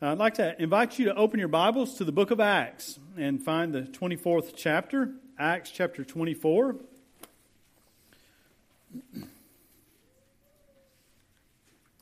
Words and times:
I'd 0.00 0.16
like 0.16 0.34
to 0.34 0.54
invite 0.62 0.96
you 1.00 1.06
to 1.06 1.16
open 1.16 1.40
your 1.40 1.48
Bibles 1.48 1.94
to 1.94 2.04
the 2.04 2.12
book 2.12 2.30
of 2.30 2.38
Acts 2.38 3.00
and 3.16 3.42
find 3.42 3.74
the 3.74 3.82
24th 3.82 4.52
chapter, 4.56 5.10
Acts 5.36 5.72
chapter 5.72 6.04
24. 6.04 6.76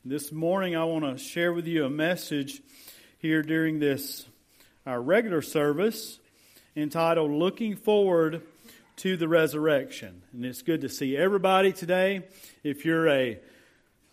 This 0.05 0.31
morning, 0.31 0.75
I 0.75 0.83
want 0.83 1.05
to 1.05 1.17
share 1.17 1.51
with 1.51 1.65
you 1.65 1.85
a 1.85 1.89
message 1.89 2.61
here 3.17 3.41
during 3.41 3.79
this 3.79 4.27
our 4.85 5.01
regular 5.01 5.41
service 5.41 6.19
entitled 6.75 7.31
Looking 7.31 7.75
Forward 7.75 8.43
to 8.97 9.17
the 9.17 9.27
Resurrection. 9.27 10.21
And 10.33 10.45
it's 10.45 10.61
good 10.61 10.81
to 10.81 10.89
see 10.89 11.17
everybody 11.17 11.73
today. 11.73 12.27
If 12.63 12.85
you're 12.85 13.09
a 13.09 13.39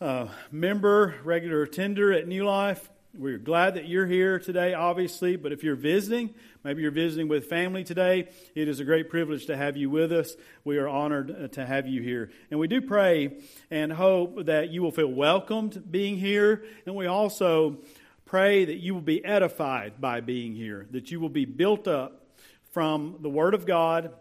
uh, 0.00 0.28
member, 0.50 1.16
regular 1.22 1.64
attender 1.64 2.14
at 2.14 2.26
New 2.26 2.46
Life, 2.46 2.88
we're 3.16 3.38
glad 3.38 3.74
that 3.74 3.86
you're 3.86 4.06
here 4.06 4.40
today, 4.40 4.74
obviously, 4.74 5.36
but 5.36 5.52
if 5.52 5.62
you're 5.62 5.76
visiting, 5.76 6.34
maybe 6.64 6.82
you're 6.82 6.90
visiting 6.90 7.28
with 7.28 7.46
family 7.46 7.84
today, 7.84 8.28
it 8.56 8.66
is 8.66 8.80
a 8.80 8.84
great 8.84 9.08
privilege 9.08 9.46
to 9.46 9.56
have 9.56 9.76
you 9.76 9.88
with 9.88 10.10
us. 10.12 10.34
We 10.64 10.78
are 10.78 10.88
honored 10.88 11.30
uh, 11.30 11.48
to 11.48 11.64
have 11.64 11.86
you 11.86 12.02
here. 12.02 12.30
And 12.50 12.58
we 12.58 12.66
do 12.66 12.80
pray 12.80 13.38
and 13.70 13.92
hope 13.92 14.46
that 14.46 14.70
you 14.70 14.82
will 14.82 14.90
feel 14.90 15.12
welcomed 15.12 15.90
being 15.90 16.18
here. 16.18 16.64
And 16.86 16.96
we 16.96 17.06
also 17.06 17.78
pray 18.24 18.64
that 18.64 18.78
you 18.78 18.94
will 18.94 19.00
be 19.00 19.24
edified 19.24 20.00
by 20.00 20.20
being 20.20 20.56
here, 20.56 20.88
that 20.90 21.12
you 21.12 21.20
will 21.20 21.28
be 21.28 21.44
built 21.44 21.86
up 21.86 22.26
from 22.72 23.18
the 23.20 23.30
Word 23.30 23.54
of 23.54 23.64
God, 23.64 24.12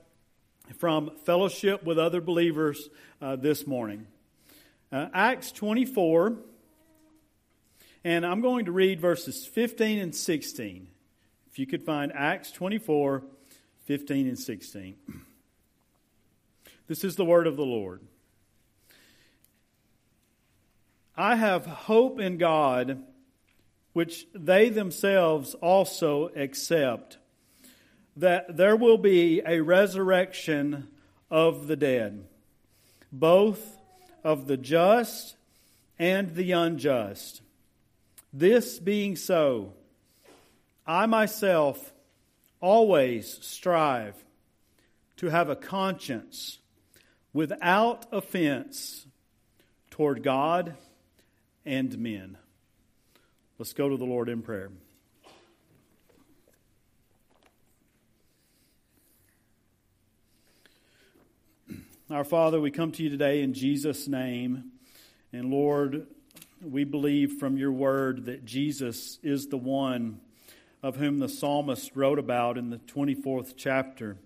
from 0.77 1.11
fellowship 1.23 1.83
with 1.83 1.97
other 1.97 2.21
believers 2.21 2.89
uh, 3.21 3.37
this 3.37 3.65
morning. 3.65 4.05
Uh, 4.91 5.07
Acts 5.13 5.51
24 5.51 6.37
and 8.03 8.25
I'm 8.25 8.41
going 8.41 8.65
to 8.65 8.71
read 8.71 8.99
verses 8.99 9.45
15 9.45 9.99
and 9.99 10.15
16. 10.15 10.87
If 11.49 11.59
you 11.59 11.65
could 11.65 11.85
find 11.85 12.11
Acts 12.13 12.51
24, 12.51 13.23
15 13.85 14.27
and 14.27 14.39
16. 14.39 14.95
This 16.87 17.03
is 17.03 17.15
the 17.15 17.25
word 17.25 17.47
of 17.47 17.55
the 17.55 17.65
Lord. 17.65 18.01
I 21.15 21.35
have 21.35 21.65
hope 21.65 22.19
in 22.19 22.37
God, 22.37 23.03
which 23.93 24.25
they 24.33 24.69
themselves 24.69 25.53
also 25.55 26.29
accept, 26.35 27.19
that 28.17 28.57
there 28.57 28.75
will 28.75 28.97
be 28.97 29.41
a 29.45 29.61
resurrection 29.61 30.87
of 31.29 31.67
the 31.67 31.75
dead, 31.75 32.25
both 33.11 33.77
of 34.23 34.47
the 34.47 34.57
just 34.57 35.35
and 35.99 36.35
the 36.35 36.51
unjust. 36.51 37.42
This 38.35 38.79
being 38.79 39.15
so, 39.15 39.73
I 40.87 41.05
myself 41.05 41.93
always 42.59 43.37
strive 43.41 44.15
to 45.17 45.27
have 45.27 45.49
a 45.49 45.55
conscience 45.55 46.57
without 47.31 48.07
offense 48.11 49.05
toward 49.91 50.23
God 50.23 50.75
and 51.63 51.95
men. 51.99 52.37
Let's 53.59 53.73
go 53.73 53.87
to 53.87 53.97
the 53.97 54.05
Lord 54.05 54.29
in 54.29 54.41
prayer. 54.41 54.71
Our 62.09 62.23
Father, 62.23 62.59
we 62.59 62.71
come 62.71 62.91
to 62.93 63.03
you 63.03 63.09
today 63.09 63.43
in 63.43 63.53
Jesus' 63.53 64.07
name. 64.07 64.71
And 65.31 65.51
Lord, 65.51 66.07
we 66.63 66.83
believe 66.83 67.33
from 67.33 67.57
your 67.57 67.71
word 67.71 68.25
that 68.25 68.45
Jesus 68.45 69.19
is 69.21 69.47
the 69.47 69.57
one 69.57 70.19
of 70.81 70.95
whom 70.95 71.19
the 71.19 71.29
psalmist 71.29 71.91
wrote 71.95 72.19
about 72.19 72.57
in 72.57 72.69
the 72.69 72.77
24th 72.77 73.53
chapter, 73.57 74.17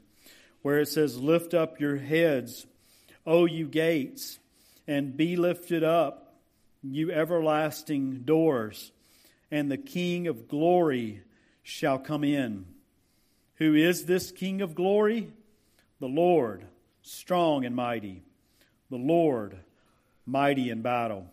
where 0.61 0.79
it 0.79 0.87
says, 0.87 1.17
Lift 1.17 1.53
up 1.53 1.79
your 1.79 1.97
heads, 1.97 2.65
O 3.25 3.45
you 3.45 3.67
gates, 3.67 4.39
and 4.87 5.17
be 5.17 5.35
lifted 5.35 5.83
up, 5.83 6.35
you 6.83 7.11
everlasting 7.11 8.21
doors, 8.23 8.91
and 9.51 9.71
the 9.71 9.77
King 9.77 10.27
of 10.27 10.47
glory 10.47 11.21
shall 11.63 11.99
come 11.99 12.23
in. 12.23 12.65
Who 13.55 13.73
is 13.73 14.05
this 14.05 14.31
King 14.31 14.61
of 14.61 14.75
glory? 14.75 15.31
The 15.99 16.07
Lord, 16.07 16.65
strong 17.01 17.65
and 17.65 17.75
mighty, 17.75 18.21
the 18.89 18.97
Lord, 18.97 19.57
mighty 20.25 20.69
in 20.69 20.81
battle. 20.81 21.27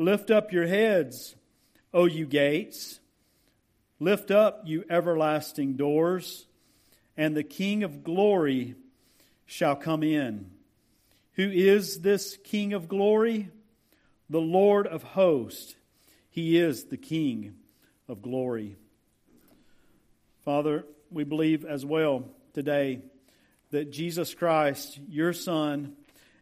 Lift 0.00 0.30
up 0.30 0.52
your 0.52 0.68
heads, 0.68 1.34
O 1.92 2.04
you 2.04 2.24
gates. 2.24 3.00
Lift 3.98 4.30
up, 4.30 4.62
you 4.64 4.84
everlasting 4.88 5.74
doors, 5.74 6.46
and 7.16 7.36
the 7.36 7.42
King 7.42 7.82
of 7.82 8.04
glory 8.04 8.76
shall 9.44 9.74
come 9.74 10.04
in. 10.04 10.52
Who 11.32 11.50
is 11.50 12.00
this 12.00 12.38
King 12.44 12.74
of 12.74 12.86
glory? 12.86 13.50
The 14.30 14.40
Lord 14.40 14.86
of 14.86 15.02
hosts. 15.02 15.74
He 16.30 16.56
is 16.58 16.84
the 16.84 16.96
King 16.96 17.56
of 18.08 18.22
glory. 18.22 18.76
Father, 20.44 20.84
we 21.10 21.24
believe 21.24 21.64
as 21.64 21.84
well 21.84 22.24
today 22.54 23.00
that 23.72 23.90
Jesus 23.90 24.32
Christ, 24.32 25.00
your 25.08 25.32
Son, 25.32 25.96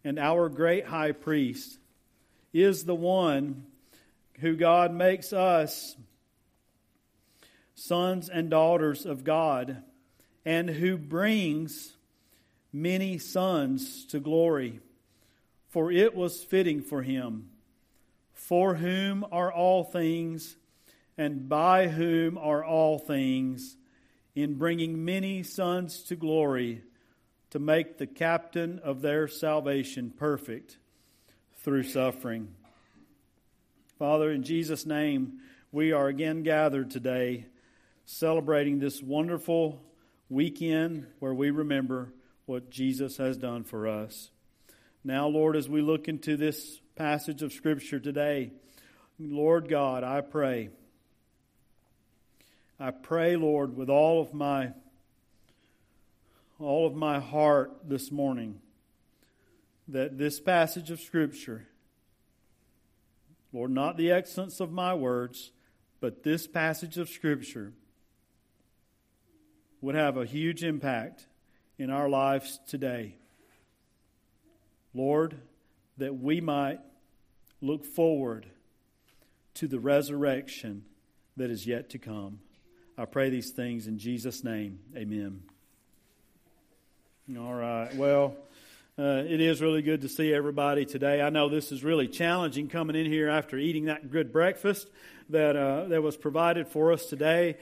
and 0.04 0.18
our 0.18 0.50
great 0.50 0.86
high 0.86 1.12
priest, 1.12 1.78
is 2.62 2.84
the 2.84 2.94
one 2.94 3.66
who 4.40 4.56
God 4.56 4.92
makes 4.92 5.32
us 5.32 5.96
sons 7.74 8.28
and 8.28 8.50
daughters 8.50 9.04
of 9.04 9.24
God 9.24 9.82
and 10.44 10.70
who 10.70 10.96
brings 10.96 11.94
many 12.72 13.18
sons 13.18 14.04
to 14.06 14.20
glory. 14.20 14.80
For 15.68 15.90
it 15.90 16.14
was 16.14 16.42
fitting 16.42 16.80
for 16.80 17.02
him, 17.02 17.50
for 18.32 18.76
whom 18.76 19.26
are 19.30 19.52
all 19.52 19.84
things, 19.84 20.56
and 21.18 21.48
by 21.48 21.88
whom 21.88 22.38
are 22.38 22.64
all 22.64 22.98
things, 22.98 23.76
in 24.34 24.54
bringing 24.54 25.04
many 25.04 25.42
sons 25.42 26.02
to 26.04 26.16
glory, 26.16 26.82
to 27.50 27.58
make 27.58 27.98
the 27.98 28.06
captain 28.06 28.78
of 28.78 29.02
their 29.02 29.26
salvation 29.28 30.12
perfect 30.16 30.78
through 31.66 31.82
suffering. 31.82 32.46
Father, 33.98 34.30
in 34.30 34.44
Jesus' 34.44 34.86
name, 34.86 35.40
we 35.72 35.90
are 35.90 36.06
again 36.06 36.44
gathered 36.44 36.92
today 36.92 37.46
celebrating 38.04 38.78
this 38.78 39.02
wonderful 39.02 39.82
weekend 40.30 41.08
where 41.18 41.34
we 41.34 41.50
remember 41.50 42.12
what 42.44 42.70
Jesus 42.70 43.16
has 43.16 43.36
done 43.36 43.64
for 43.64 43.88
us. 43.88 44.30
Now, 45.02 45.26
Lord, 45.26 45.56
as 45.56 45.68
we 45.68 45.82
look 45.82 46.06
into 46.06 46.36
this 46.36 46.80
passage 46.94 47.42
of 47.42 47.52
Scripture 47.52 47.98
today, 47.98 48.52
Lord 49.18 49.68
God, 49.68 50.04
I 50.04 50.20
pray. 50.20 50.70
I 52.78 52.92
pray, 52.92 53.34
Lord, 53.34 53.76
with 53.76 53.90
all 53.90 54.22
of 54.22 54.32
my 54.32 54.70
all 56.60 56.86
of 56.86 56.94
my 56.94 57.18
heart 57.18 57.72
this 57.88 58.12
morning 58.12 58.60
that 59.88 60.18
this 60.18 60.40
passage 60.40 60.90
of 60.90 61.00
Scripture, 61.00 61.66
Lord, 63.52 63.70
not 63.70 63.96
the 63.96 64.10
excellence 64.10 64.60
of 64.60 64.72
my 64.72 64.94
words, 64.94 65.52
but 66.00 66.22
this 66.22 66.46
passage 66.46 66.98
of 66.98 67.08
Scripture 67.08 67.72
would 69.80 69.94
have 69.94 70.16
a 70.16 70.26
huge 70.26 70.64
impact 70.64 71.26
in 71.78 71.90
our 71.90 72.08
lives 72.08 72.58
today. 72.66 73.16
Lord, 74.94 75.36
that 75.98 76.18
we 76.18 76.40
might 76.40 76.80
look 77.60 77.84
forward 77.84 78.46
to 79.54 79.68
the 79.68 79.78
resurrection 79.78 80.84
that 81.36 81.50
is 81.50 81.66
yet 81.66 81.90
to 81.90 81.98
come. 81.98 82.40
I 82.98 83.04
pray 83.04 83.28
these 83.30 83.50
things 83.50 83.86
in 83.86 83.98
Jesus' 83.98 84.42
name. 84.42 84.78
Amen. 84.96 85.42
All 87.38 87.54
right. 87.54 87.94
Well, 87.94 88.36
uh, 88.98 89.22
it 89.28 89.42
is 89.42 89.60
really 89.60 89.82
good 89.82 90.00
to 90.00 90.08
see 90.08 90.32
everybody 90.32 90.86
today. 90.86 91.20
I 91.20 91.28
know 91.28 91.50
this 91.50 91.70
is 91.70 91.84
really 91.84 92.08
challenging 92.08 92.68
coming 92.68 92.96
in 92.96 93.04
here 93.04 93.28
after 93.28 93.58
eating 93.58 93.84
that 93.86 94.10
good 94.10 94.32
breakfast 94.32 94.88
that 95.28 95.54
uh, 95.54 95.84
that 95.88 96.02
was 96.02 96.16
provided 96.16 96.66
for 96.66 96.92
us 96.92 97.04
today. 97.04 97.58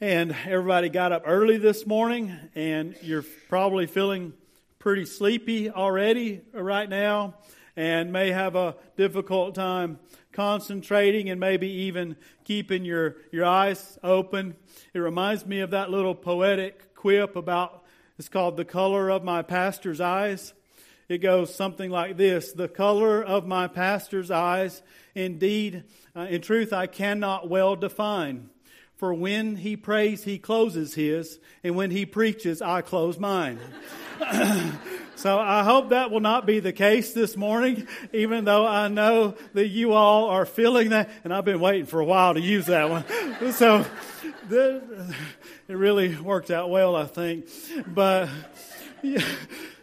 And 0.00 0.34
everybody 0.44 0.88
got 0.88 1.12
up 1.12 1.22
early 1.26 1.58
this 1.58 1.86
morning, 1.86 2.36
and 2.56 2.96
you're 3.02 3.24
probably 3.48 3.86
feeling 3.86 4.32
pretty 4.80 5.04
sleepy 5.04 5.70
already 5.70 6.40
right 6.52 6.88
now, 6.88 7.34
and 7.76 8.12
may 8.12 8.32
have 8.32 8.56
a 8.56 8.74
difficult 8.96 9.54
time 9.54 10.00
concentrating 10.32 11.30
and 11.30 11.38
maybe 11.38 11.68
even 11.68 12.16
keeping 12.42 12.84
your, 12.84 13.14
your 13.30 13.44
eyes 13.44 13.96
open. 14.02 14.56
It 14.92 14.98
reminds 14.98 15.46
me 15.46 15.60
of 15.60 15.70
that 15.70 15.92
little 15.92 16.16
poetic 16.16 16.96
quip 16.96 17.36
about 17.36 17.84
it's 18.18 18.28
called 18.28 18.56
The 18.56 18.64
Color 18.64 19.10
of 19.10 19.22
My 19.22 19.42
Pastor's 19.42 20.00
Eyes 20.00 20.52
It 21.08 21.18
goes 21.18 21.54
something 21.54 21.90
like 21.90 22.16
this 22.16 22.52
The 22.52 22.68
color 22.68 23.22
of 23.22 23.46
my 23.46 23.68
pastor's 23.68 24.30
eyes, 24.30 24.82
indeed, 25.14 25.84
uh, 26.16 26.22
in 26.22 26.40
truth, 26.40 26.72
I 26.72 26.86
cannot 26.86 27.48
well 27.48 27.76
define. 27.76 28.50
For 28.96 29.12
when 29.12 29.56
he 29.56 29.76
prays, 29.76 30.24
he 30.24 30.38
closes 30.38 30.94
his, 30.94 31.40
and 31.64 31.74
when 31.74 31.90
he 31.90 32.06
preaches, 32.06 32.62
I 32.62 32.80
close 32.80 33.18
mine. 33.18 33.58
so 35.16 35.38
I 35.38 35.64
hope 35.64 35.90
that 35.90 36.12
will 36.12 36.20
not 36.20 36.46
be 36.46 36.60
the 36.60 36.72
case 36.72 37.12
this 37.12 37.36
morning, 37.36 37.88
even 38.12 38.44
though 38.44 38.66
I 38.66 38.86
know 38.88 39.34
that 39.52 39.66
you 39.66 39.92
all 39.92 40.30
are 40.30 40.46
feeling 40.46 40.90
that, 40.90 41.10
and 41.24 41.34
I've 41.34 41.44
been 41.44 41.60
waiting 41.60 41.86
for 41.86 42.00
a 42.00 42.04
while 42.04 42.34
to 42.34 42.40
use 42.40 42.66
that 42.66 42.88
one. 42.88 43.04
so 43.52 43.84
it 44.48 45.42
really 45.68 46.16
worked 46.16 46.52
out 46.52 46.70
well, 46.70 46.94
I 46.96 47.06
think. 47.06 47.46
But. 47.86 48.28
Yeah. 49.02 49.22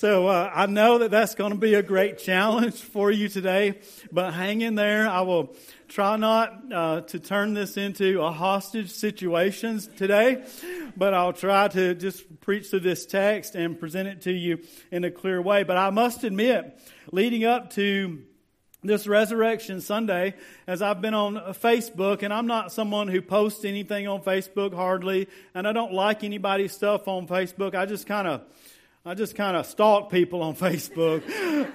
So 0.00 0.28
uh, 0.28 0.50
I 0.54 0.64
know 0.64 0.96
that 0.96 1.10
that's 1.10 1.34
going 1.34 1.52
to 1.52 1.58
be 1.58 1.74
a 1.74 1.82
great 1.82 2.16
challenge 2.16 2.80
for 2.80 3.10
you 3.10 3.28
today, 3.28 3.80
but 4.10 4.32
hang 4.32 4.62
in 4.62 4.74
there. 4.74 5.06
I 5.06 5.20
will 5.20 5.54
try 5.88 6.16
not 6.16 6.72
uh, 6.72 7.00
to 7.02 7.18
turn 7.18 7.52
this 7.52 7.76
into 7.76 8.22
a 8.22 8.32
hostage 8.32 8.92
situation 8.92 9.78
today, 9.98 10.42
but 10.96 11.12
I'll 11.12 11.34
try 11.34 11.68
to 11.68 11.94
just 11.94 12.40
preach 12.40 12.70
through 12.70 12.80
this 12.80 13.04
text 13.04 13.54
and 13.54 13.78
present 13.78 14.08
it 14.08 14.22
to 14.22 14.32
you 14.32 14.60
in 14.90 15.04
a 15.04 15.10
clear 15.10 15.42
way. 15.42 15.64
But 15.64 15.76
I 15.76 15.90
must 15.90 16.24
admit, 16.24 16.80
leading 17.12 17.44
up 17.44 17.68
to 17.74 18.22
this 18.82 19.06
Resurrection 19.06 19.82
Sunday, 19.82 20.34
as 20.66 20.80
I've 20.80 21.02
been 21.02 21.12
on 21.12 21.34
Facebook, 21.52 22.22
and 22.22 22.32
I'm 22.32 22.46
not 22.46 22.72
someone 22.72 23.08
who 23.08 23.20
posts 23.20 23.66
anything 23.66 24.08
on 24.08 24.22
Facebook 24.22 24.72
hardly, 24.72 25.28
and 25.54 25.68
I 25.68 25.74
don't 25.74 25.92
like 25.92 26.24
anybody's 26.24 26.72
stuff 26.72 27.06
on 27.06 27.26
Facebook. 27.28 27.74
I 27.74 27.84
just 27.84 28.06
kind 28.06 28.26
of 28.26 28.44
I 29.02 29.14
just 29.14 29.34
kind 29.34 29.56
of 29.56 29.64
stalk 29.64 30.10
people 30.10 30.42
on 30.42 30.54
Facebook. 30.56 31.22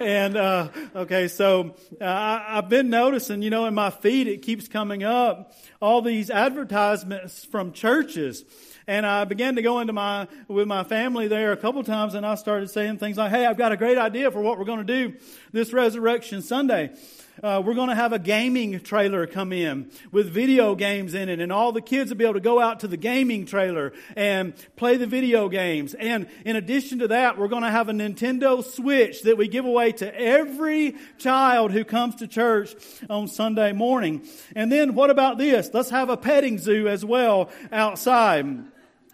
and, 0.00 0.36
uh, 0.36 0.68
okay, 0.94 1.26
so 1.26 1.74
uh, 2.00 2.04
I, 2.04 2.54
have 2.54 2.68
been 2.68 2.88
noticing, 2.88 3.42
you 3.42 3.50
know, 3.50 3.66
in 3.66 3.74
my 3.74 3.90
feed, 3.90 4.28
it 4.28 4.42
keeps 4.42 4.68
coming 4.68 5.02
up 5.02 5.52
all 5.82 6.02
these 6.02 6.30
advertisements 6.30 7.44
from 7.44 7.72
churches. 7.72 8.44
And 8.86 9.04
I 9.04 9.24
began 9.24 9.56
to 9.56 9.62
go 9.62 9.80
into 9.80 9.92
my, 9.92 10.28
with 10.46 10.68
my 10.68 10.84
family 10.84 11.26
there 11.26 11.50
a 11.50 11.56
couple 11.56 11.82
times 11.82 12.14
and 12.14 12.24
I 12.24 12.36
started 12.36 12.70
saying 12.70 12.98
things 12.98 13.16
like, 13.16 13.32
hey, 13.32 13.44
I've 13.44 13.58
got 13.58 13.72
a 13.72 13.76
great 13.76 13.98
idea 13.98 14.30
for 14.30 14.40
what 14.40 14.56
we're 14.56 14.64
going 14.64 14.86
to 14.86 15.08
do 15.08 15.16
this 15.50 15.72
Resurrection 15.72 16.42
Sunday. 16.42 16.94
Uh, 17.42 17.62
we're 17.64 17.74
going 17.74 17.90
to 17.90 17.94
have 17.94 18.14
a 18.14 18.18
gaming 18.18 18.80
trailer 18.80 19.26
come 19.26 19.52
in 19.52 19.90
with 20.10 20.30
video 20.30 20.74
games 20.74 21.12
in 21.14 21.28
it, 21.28 21.38
and 21.38 21.52
all 21.52 21.70
the 21.70 21.82
kids 21.82 22.10
will 22.10 22.16
be 22.16 22.24
able 22.24 22.34
to 22.34 22.40
go 22.40 22.60
out 22.60 22.80
to 22.80 22.88
the 22.88 22.96
gaming 22.96 23.44
trailer 23.44 23.92
and 24.16 24.54
play 24.76 24.96
the 24.96 25.06
video 25.06 25.48
games. 25.48 25.92
And 25.94 26.28
in 26.46 26.56
addition 26.56 27.00
to 27.00 27.08
that, 27.08 27.38
we're 27.38 27.48
going 27.48 27.62
to 27.62 27.70
have 27.70 27.90
a 27.90 27.92
Nintendo 27.92 28.64
Switch 28.64 29.22
that 29.22 29.36
we 29.36 29.48
give 29.48 29.66
away 29.66 29.92
to 29.92 30.18
every 30.20 30.96
child 31.18 31.72
who 31.72 31.84
comes 31.84 32.16
to 32.16 32.26
church 32.26 32.74
on 33.10 33.28
Sunday 33.28 33.72
morning. 33.72 34.26
And 34.54 34.72
then 34.72 34.94
what 34.94 35.10
about 35.10 35.36
this? 35.36 35.70
Let's 35.74 35.90
have 35.90 36.08
a 36.08 36.16
petting 36.16 36.58
zoo 36.58 36.88
as 36.88 37.04
well 37.04 37.50
outside. 37.70 38.64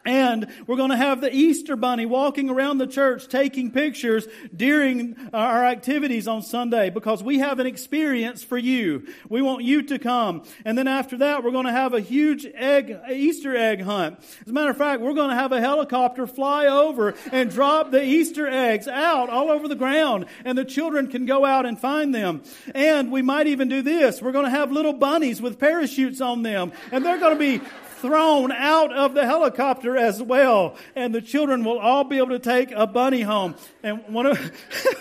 And 0.04 0.48
we're 0.66 0.76
going 0.76 0.90
to 0.90 0.96
have 0.96 1.20
the 1.20 1.32
Easter 1.32 1.76
Bunny 1.76 2.06
walking 2.06 2.50
around 2.50 2.78
the 2.78 2.86
church 2.86 3.28
taking 3.28 3.70
pictures 3.70 4.26
during 4.54 5.16
our 5.32 5.64
activities 5.64 6.26
on 6.26 6.42
Sunday 6.42 6.90
because 6.90 7.22
we 7.22 7.38
have 7.38 7.60
an 7.60 7.66
experience 7.66 8.42
for 8.42 8.58
you. 8.58 9.06
We 9.28 9.42
want 9.42 9.62
you 9.64 9.82
to 9.84 9.98
come. 9.98 10.42
And 10.64 10.76
then 10.76 10.88
after 10.88 11.18
that, 11.18 11.44
we're 11.44 11.52
going 11.52 11.66
to 11.66 11.72
have 11.72 11.94
a 11.94 12.00
huge 12.00 12.46
egg, 12.46 12.98
Easter 13.10 13.56
egg 13.56 13.80
hunt. 13.82 14.18
As 14.40 14.48
a 14.48 14.52
matter 14.52 14.70
of 14.70 14.76
fact, 14.76 15.02
we're 15.02 15.14
going 15.14 15.30
to 15.30 15.36
have 15.36 15.52
a 15.52 15.60
helicopter 15.60 16.26
fly 16.26 16.66
over 16.66 17.14
and 17.30 17.50
drop 17.50 17.90
the 17.92 18.02
Easter 18.02 18.48
eggs 18.48 18.88
out 18.88 19.30
all 19.30 19.50
over 19.50 19.68
the 19.68 19.76
ground 19.76 20.26
and 20.44 20.58
the 20.58 20.64
children 20.64 21.08
can 21.08 21.26
go 21.26 21.44
out 21.44 21.64
and 21.64 21.78
find 21.78 22.14
them. 22.14 22.42
And 22.74 23.12
we 23.12 23.22
might 23.22 23.46
even 23.46 23.68
do 23.68 23.82
this. 23.82 24.20
We're 24.20 24.32
going 24.32 24.46
to 24.46 24.50
have 24.50 24.72
little 24.72 24.92
bunnies 24.92 25.40
with 25.40 25.58
parachutes 25.58 26.20
on 26.20 26.42
them 26.42 26.72
and 26.90 27.04
they're 27.04 27.20
going 27.20 27.34
to 27.34 27.38
be 27.38 27.64
thrown 28.02 28.52
out 28.52 28.92
of 28.92 29.14
the 29.14 29.24
helicopter 29.24 29.96
as 29.96 30.20
well. 30.20 30.76
And 30.94 31.14
the 31.14 31.22
children 31.22 31.64
will 31.64 31.78
all 31.78 32.04
be 32.04 32.18
able 32.18 32.28
to 32.30 32.38
take 32.38 32.70
a 32.72 32.86
bunny 32.86 33.22
home. 33.22 33.54
And 33.82 34.04
one 34.08 34.26
of, 34.26 34.52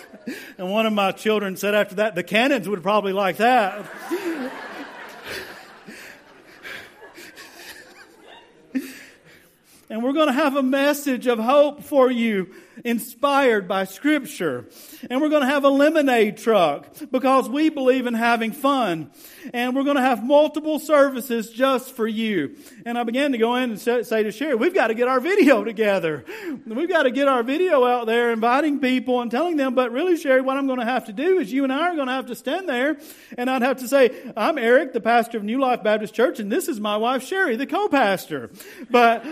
and 0.58 0.72
one 0.72 0.86
of 0.86 0.94
my 0.94 1.12
children 1.12 1.58
said 1.58 1.76
after 1.76 1.96
that, 1.96 2.16
the 2.16 2.24
cannons 2.24 2.70
would 2.70 2.82
probably 2.84 3.12
like 3.12 3.36
that. 3.38 3.86
and 9.90 10.04
we're 10.04 10.14
going 10.14 10.28
to 10.28 10.34
have 10.34 10.56
a 10.56 10.64
message 10.64 11.28
of 11.28 11.40
hope 11.40 11.84
for 11.84 12.10
you 12.10 12.54
inspired 12.84 13.68
by 13.68 13.86
Scripture. 13.86 14.66
And 15.10 15.22
we're 15.22 15.30
going 15.30 15.42
to 15.42 15.48
have 15.48 15.64
a 15.64 15.70
lemonade 15.70 16.38
truck 16.38 16.88
because 17.12 17.50
we 17.50 17.70
believe 17.70 18.08
in 18.08 18.14
having 18.14 18.52
fun. 18.52 19.12
And 19.54 19.76
we're 19.76 19.84
going 19.84 19.96
to 19.96 20.02
have 20.02 20.24
multiple 20.24 20.80
services 20.80 21.50
just 21.50 21.96
for 21.96 22.08
you. 22.08 22.56
And 22.86 22.98
I 22.98 23.04
began 23.04 23.32
to 23.32 23.38
go 23.38 23.56
in 23.56 23.72
and 23.72 23.80
say 23.80 24.24
to 24.24 24.32
Sherry, 24.32 24.56
we've 24.56 24.74
got 24.74 24.88
to 24.88 24.94
get 24.94 25.08
our 25.08 25.20
video 25.20 25.64
together. 25.64 26.26
We've 26.66 26.90
got 26.90 27.04
to 27.04 27.12
get 27.12 27.28
our 27.28 27.44
video 27.44 27.86
out 27.86 28.06
there 28.06 28.32
inviting 28.32 28.80
people 28.80 29.22
and 29.22 29.32
telling 29.32 29.58
them, 29.58 29.76
but 29.76 29.92
really, 29.92 30.18
Sherry, 30.18 30.42
what 30.42 30.58
I'm 30.58 30.68
going 30.68 30.80
to 30.80 30.86
have 30.86 31.06
to 31.06 31.14
do 31.14 31.40
is 31.40 31.52
you 31.52 31.64
and 31.64 31.74
I 31.74 31.90
are 31.90 31.96
going 31.96 32.08
to 32.08 32.14
have 32.14 32.28
to 32.28 32.36
stand 32.36 32.70
there 32.70 32.98
and 33.38 33.50
I'd 33.50 33.62
have 33.62 33.78
to 33.78 33.88
say, 33.88 34.32
I'm 34.36 34.58
Eric, 34.58 34.94
the 34.94 35.02
pastor 35.02 35.38
of 35.38 35.44
New 35.44 35.60
Life 35.60 35.84
Baptist 35.84 36.14
Church, 36.14 36.40
and 36.40 36.52
this 36.52 36.68
is 36.68 36.80
my 36.80 36.98
wife, 36.98 37.24
Sherry, 37.24 37.56
the 37.56 37.68
co-pastor. 37.68 38.52
But 38.90 39.26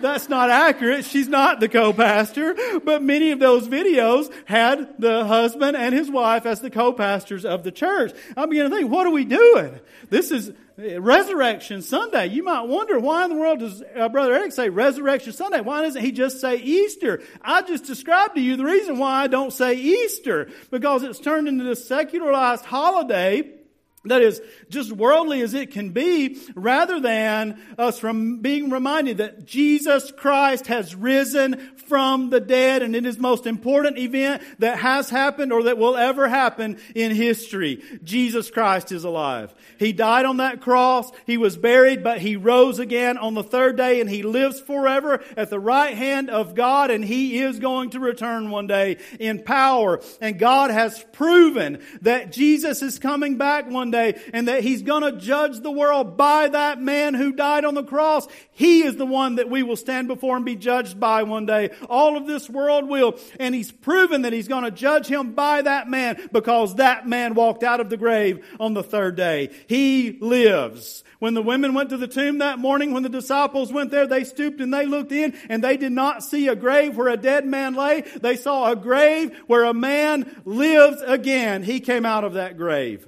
that's 0.00 0.28
not 0.28 0.50
accurate. 0.50 1.04
She's 1.04 1.28
not 1.28 1.60
the 1.60 1.68
co-pastor, 1.68 2.54
but 2.84 3.02
many 3.02 3.30
of 3.30 3.38
those 3.38 3.68
videos 3.68 4.32
had 4.44 4.94
the 4.98 5.24
husband 5.24 5.76
and 5.76 5.94
his 5.94 6.10
wife 6.10 6.46
as 6.46 6.60
the 6.60 6.70
co-pastors 6.70 7.44
of 7.44 7.64
the 7.64 7.72
church. 7.72 8.12
I'm 8.36 8.48
beginning 8.48 8.70
to 8.70 8.76
think, 8.76 8.90
what 8.90 9.06
are 9.06 9.10
we 9.10 9.24
doing? 9.24 9.80
This 10.08 10.30
is 10.30 10.52
Resurrection 10.76 11.82
Sunday. 11.82 12.28
You 12.28 12.42
might 12.42 12.62
wonder 12.62 12.98
why 12.98 13.24
in 13.24 13.30
the 13.30 13.36
world 13.36 13.60
does 13.60 13.82
uh, 13.94 14.08
Brother 14.08 14.34
Eric 14.34 14.52
say 14.52 14.70
Resurrection 14.70 15.32
Sunday? 15.32 15.60
Why 15.60 15.82
doesn't 15.82 16.02
he 16.02 16.12
just 16.12 16.40
say 16.40 16.56
Easter? 16.56 17.22
I 17.42 17.62
just 17.62 17.84
described 17.84 18.36
to 18.36 18.40
you 18.40 18.56
the 18.56 18.64
reason 18.64 18.98
why 18.98 19.22
I 19.22 19.26
don't 19.26 19.52
say 19.52 19.74
Easter 19.74 20.48
because 20.70 21.02
it's 21.02 21.18
turned 21.18 21.48
into 21.48 21.64
this 21.64 21.86
secularized 21.86 22.64
holiday 22.64 23.59
that 24.04 24.22
is 24.22 24.40
just 24.70 24.92
worldly 24.92 25.42
as 25.42 25.52
it 25.52 25.72
can 25.72 25.90
be, 25.90 26.38
rather 26.54 27.00
than 27.00 27.60
us 27.76 27.98
from 27.98 28.38
being 28.38 28.70
reminded 28.70 29.18
that 29.18 29.44
Jesus 29.44 30.10
Christ 30.10 30.68
has 30.68 30.94
risen 30.94 31.58
from 31.76 32.30
the 32.30 32.40
dead 32.40 32.82
and 32.82 32.96
it 32.96 33.04
is 33.04 33.18
most 33.18 33.46
important 33.46 33.98
event 33.98 34.42
that 34.58 34.78
has 34.78 35.10
happened 35.10 35.52
or 35.52 35.64
that 35.64 35.76
will 35.76 35.98
ever 35.98 36.28
happen 36.28 36.78
in 36.94 37.14
history. 37.14 37.82
Jesus 38.02 38.50
Christ 38.50 38.90
is 38.90 39.04
alive. 39.04 39.54
He 39.78 39.92
died 39.92 40.24
on 40.24 40.38
that 40.38 40.62
cross. 40.62 41.10
He 41.26 41.36
was 41.36 41.58
buried, 41.58 42.02
but 42.02 42.20
he 42.20 42.36
rose 42.36 42.78
again 42.78 43.18
on 43.18 43.34
the 43.34 43.42
third 43.42 43.76
day 43.76 44.00
and 44.00 44.08
he 44.08 44.22
lives 44.22 44.60
forever 44.60 45.22
at 45.36 45.50
the 45.50 45.60
right 45.60 45.94
hand 45.94 46.30
of 46.30 46.54
God 46.54 46.90
and 46.90 47.04
he 47.04 47.40
is 47.40 47.58
going 47.58 47.90
to 47.90 48.00
return 48.00 48.50
one 48.50 48.66
day 48.66 48.96
in 49.18 49.42
power. 49.42 50.00
And 50.22 50.38
God 50.38 50.70
has 50.70 51.04
proven 51.12 51.82
that 52.00 52.32
Jesus 52.32 52.80
is 52.80 52.98
coming 52.98 53.36
back 53.36 53.68
one 53.68 53.89
day 53.90 54.20
and 54.32 54.48
that 54.48 54.62
he's 54.62 54.82
going 54.82 55.02
to 55.02 55.12
judge 55.12 55.60
the 55.60 55.70
world 55.70 56.16
by 56.16 56.48
that 56.48 56.80
man 56.80 57.14
who 57.14 57.32
died 57.32 57.64
on 57.64 57.74
the 57.74 57.84
cross. 57.84 58.26
He 58.52 58.82
is 58.82 58.96
the 58.96 59.06
one 59.06 59.36
that 59.36 59.50
we 59.50 59.62
will 59.62 59.76
stand 59.76 60.08
before 60.08 60.36
and 60.36 60.44
be 60.44 60.56
judged 60.56 60.98
by 60.98 61.22
one 61.22 61.46
day. 61.46 61.70
All 61.88 62.16
of 62.16 62.26
this 62.26 62.48
world 62.48 62.88
will. 62.88 63.18
And 63.38 63.54
he's 63.54 63.72
proven 63.72 64.22
that 64.22 64.32
he's 64.32 64.48
going 64.48 64.64
to 64.64 64.70
judge 64.70 65.06
him 65.06 65.32
by 65.32 65.62
that 65.62 65.88
man 65.88 66.28
because 66.32 66.76
that 66.76 67.06
man 67.06 67.34
walked 67.34 67.62
out 67.62 67.80
of 67.80 67.90
the 67.90 67.96
grave 67.96 68.44
on 68.58 68.74
the 68.74 68.82
third 68.82 69.16
day. 69.16 69.50
He 69.66 70.18
lives. 70.20 71.04
When 71.20 71.34
the 71.34 71.42
women 71.42 71.74
went 71.74 71.90
to 71.90 71.98
the 71.98 72.08
tomb 72.08 72.38
that 72.38 72.58
morning, 72.58 72.92
when 72.92 73.02
the 73.02 73.10
disciples 73.10 73.70
went 73.70 73.90
there, 73.90 74.06
they 74.06 74.24
stooped 74.24 74.60
and 74.60 74.72
they 74.72 74.86
looked 74.86 75.12
in 75.12 75.34
and 75.50 75.62
they 75.62 75.76
did 75.76 75.92
not 75.92 76.24
see 76.24 76.48
a 76.48 76.56
grave 76.56 76.96
where 76.96 77.08
a 77.08 77.16
dead 77.16 77.44
man 77.44 77.74
lay. 77.74 78.00
They 78.00 78.36
saw 78.36 78.72
a 78.72 78.76
grave 78.76 79.38
where 79.46 79.64
a 79.64 79.74
man 79.74 80.42
lives 80.46 81.02
again. 81.02 81.62
He 81.62 81.80
came 81.80 82.06
out 82.06 82.24
of 82.24 82.34
that 82.34 82.56
grave. 82.56 83.06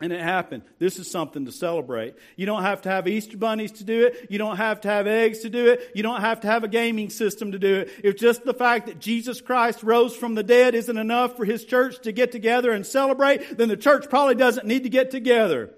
And 0.00 0.12
it 0.12 0.20
happened. 0.20 0.62
This 0.78 0.98
is 0.98 1.10
something 1.10 1.44
to 1.46 1.52
celebrate. 1.52 2.14
You 2.36 2.46
don't 2.46 2.62
have 2.62 2.82
to 2.82 2.88
have 2.88 3.08
Easter 3.08 3.36
bunnies 3.36 3.72
to 3.72 3.84
do 3.84 4.06
it. 4.06 4.28
You 4.30 4.38
don't 4.38 4.56
have 4.56 4.80
to 4.82 4.88
have 4.88 5.06
eggs 5.06 5.40
to 5.40 5.50
do 5.50 5.66
it. 5.68 5.90
You 5.94 6.02
don't 6.02 6.20
have 6.20 6.40
to 6.42 6.46
have 6.46 6.62
a 6.62 6.68
gaming 6.68 7.10
system 7.10 7.52
to 7.52 7.58
do 7.58 7.80
it. 7.80 7.90
If 8.04 8.16
just 8.16 8.44
the 8.44 8.54
fact 8.54 8.86
that 8.86 9.00
Jesus 9.00 9.40
Christ 9.40 9.82
rose 9.82 10.14
from 10.14 10.34
the 10.34 10.44
dead 10.44 10.74
isn't 10.74 10.96
enough 10.96 11.36
for 11.36 11.44
His 11.44 11.64
church 11.64 12.00
to 12.02 12.12
get 12.12 12.32
together 12.32 12.70
and 12.70 12.86
celebrate, 12.86 13.58
then 13.58 13.68
the 13.68 13.76
church 13.76 14.08
probably 14.08 14.36
doesn't 14.36 14.66
need 14.66 14.84
to 14.84 14.88
get 14.88 15.10
together. 15.10 15.70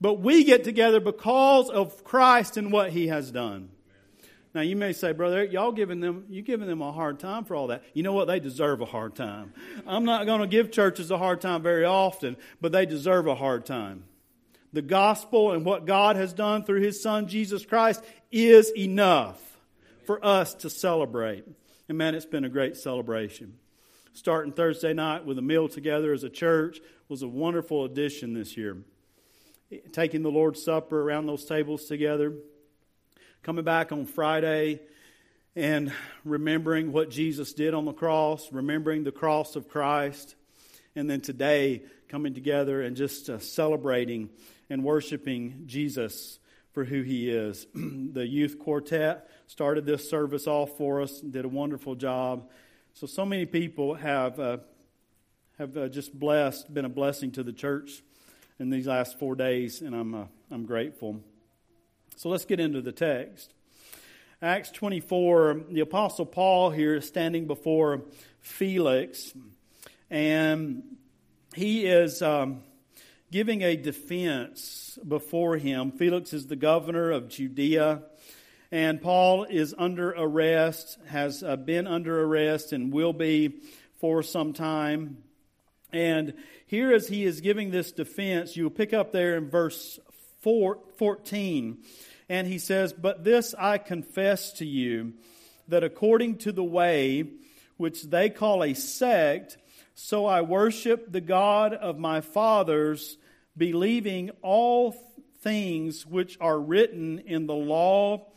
But 0.00 0.20
we 0.20 0.44
get 0.44 0.64
together 0.64 1.00
because 1.00 1.70
of 1.70 2.04
Christ 2.04 2.56
and 2.56 2.70
what 2.70 2.90
He 2.90 3.08
has 3.08 3.30
done. 3.30 3.70
Now 4.54 4.60
you 4.60 4.76
may 4.76 4.92
say, 4.92 5.12
brother, 5.12 5.42
y'all 5.44 5.72
giving 5.72 6.00
them 6.00 6.26
you 6.28 6.42
giving 6.42 6.68
them 6.68 6.82
a 6.82 6.92
hard 6.92 7.18
time 7.18 7.44
for 7.44 7.54
all 7.54 7.68
that. 7.68 7.82
You 7.94 8.02
know 8.02 8.12
what? 8.12 8.26
They 8.26 8.38
deserve 8.38 8.82
a 8.82 8.86
hard 8.86 9.14
time. 9.14 9.54
I'm 9.86 10.04
not 10.04 10.26
going 10.26 10.40
to 10.40 10.46
give 10.46 10.70
churches 10.70 11.10
a 11.10 11.16
hard 11.16 11.40
time 11.40 11.62
very 11.62 11.84
often, 11.86 12.36
but 12.60 12.70
they 12.72 12.84
deserve 12.84 13.26
a 13.26 13.34
hard 13.34 13.64
time. 13.64 14.04
The 14.74 14.82
gospel 14.82 15.52
and 15.52 15.64
what 15.64 15.86
God 15.86 16.16
has 16.16 16.32
done 16.32 16.64
through 16.64 16.80
His 16.82 17.02
Son 17.02 17.28
Jesus 17.28 17.64
Christ 17.64 18.04
is 18.30 18.70
enough 18.76 19.40
for 20.06 20.24
us 20.24 20.54
to 20.56 20.70
celebrate. 20.70 21.44
And 21.88 21.96
man, 21.98 22.14
it's 22.14 22.26
been 22.26 22.44
a 22.44 22.50
great 22.50 22.76
celebration. 22.76 23.58
starting 24.12 24.52
Thursday 24.52 24.92
night 24.92 25.24
with 25.24 25.38
a 25.38 25.42
meal 25.42 25.68
together 25.68 26.12
as 26.12 26.24
a 26.24 26.30
church 26.30 26.80
was 27.08 27.22
a 27.22 27.28
wonderful 27.28 27.84
addition 27.84 28.34
this 28.34 28.56
year. 28.56 28.78
Taking 29.92 30.22
the 30.22 30.30
Lord's 30.30 30.62
Supper 30.62 31.00
around 31.00 31.26
those 31.26 31.44
tables 31.44 31.86
together, 31.86 32.34
coming 33.42 33.64
back 33.64 33.90
on 33.90 34.06
Friday 34.06 34.78
and 35.56 35.92
remembering 36.24 36.92
what 36.92 37.10
Jesus 37.10 37.52
did 37.52 37.74
on 37.74 37.84
the 37.84 37.92
cross, 37.92 38.52
remembering 38.52 39.02
the 39.02 39.10
cross 39.10 39.56
of 39.56 39.68
Christ, 39.68 40.36
and 40.94 41.10
then 41.10 41.20
today 41.20 41.82
coming 42.08 42.34
together 42.34 42.82
and 42.82 42.96
just 42.96 43.28
uh, 43.28 43.40
celebrating 43.40 44.30
and 44.70 44.84
worshiping 44.84 45.64
Jesus 45.66 46.38
for 46.72 46.84
who 46.84 47.02
he 47.02 47.28
is. 47.28 47.66
the 47.74 48.24
youth 48.24 48.60
quartet 48.60 49.28
started 49.48 49.86
this 49.86 50.08
service 50.08 50.46
off 50.46 50.76
for 50.78 51.02
us, 51.02 51.20
and 51.20 51.32
did 51.32 51.44
a 51.44 51.48
wonderful 51.48 51.96
job. 51.96 52.48
So, 52.94 53.08
so 53.08 53.26
many 53.26 53.44
people 53.44 53.94
have, 53.94 54.38
uh, 54.38 54.58
have 55.58 55.76
uh, 55.76 55.88
just 55.88 56.16
blessed, 56.16 56.72
been 56.72 56.84
a 56.84 56.88
blessing 56.90 57.32
to 57.32 57.42
the 57.42 57.52
church 57.52 58.02
in 58.60 58.70
these 58.70 58.86
last 58.86 59.18
four 59.18 59.34
days, 59.34 59.80
and 59.80 59.96
I'm, 59.96 60.14
uh, 60.14 60.24
I'm 60.50 60.64
grateful. 60.64 61.20
So, 62.16 62.28
let's 62.28 62.44
get 62.44 62.60
into 62.60 62.80
the 62.80 62.92
text. 62.92 63.52
Acts 64.40 64.72
24, 64.72 65.60
the 65.70 65.80
Apostle 65.80 66.26
Paul 66.26 66.70
here 66.70 66.96
is 66.96 67.06
standing 67.06 67.46
before 67.46 68.02
Felix, 68.40 69.32
and 70.10 70.82
he 71.54 71.86
is 71.86 72.22
um, 72.22 72.64
giving 73.30 73.62
a 73.62 73.76
defense 73.76 74.98
before 75.06 75.56
him. 75.56 75.92
Felix 75.92 76.32
is 76.32 76.48
the 76.48 76.56
governor 76.56 77.12
of 77.12 77.28
Judea, 77.28 78.02
and 78.72 79.00
Paul 79.00 79.44
is 79.44 79.74
under 79.78 80.10
arrest, 80.10 80.98
has 81.06 81.44
uh, 81.44 81.54
been 81.54 81.86
under 81.86 82.20
arrest, 82.22 82.72
and 82.72 82.92
will 82.92 83.12
be 83.12 83.60
for 84.00 84.24
some 84.24 84.52
time. 84.52 85.18
And 85.92 86.34
here, 86.66 86.92
as 86.92 87.06
he 87.06 87.24
is 87.24 87.40
giving 87.40 87.70
this 87.70 87.92
defense, 87.92 88.56
you'll 88.56 88.70
pick 88.70 88.92
up 88.92 89.12
there 89.12 89.36
in 89.36 89.50
verse 89.50 90.00
four, 90.42 90.78
14 90.98 91.78
and 92.32 92.46
he 92.46 92.58
says, 92.58 92.94
But 92.94 93.24
this 93.24 93.54
I 93.58 93.76
confess 93.76 94.52
to 94.54 94.64
you, 94.64 95.12
that 95.68 95.84
according 95.84 96.38
to 96.38 96.52
the 96.52 96.64
way 96.64 97.26
which 97.76 98.04
they 98.04 98.30
call 98.30 98.64
a 98.64 98.72
sect, 98.72 99.58
so 99.94 100.24
I 100.24 100.40
worship 100.40 101.12
the 101.12 101.20
God 101.20 101.74
of 101.74 101.98
my 101.98 102.22
fathers, 102.22 103.18
believing 103.54 104.30
all 104.40 104.92
things 105.42 106.06
which 106.06 106.38
are 106.40 106.58
written 106.58 107.18
in 107.18 107.46
the 107.46 107.54
law 107.54 108.28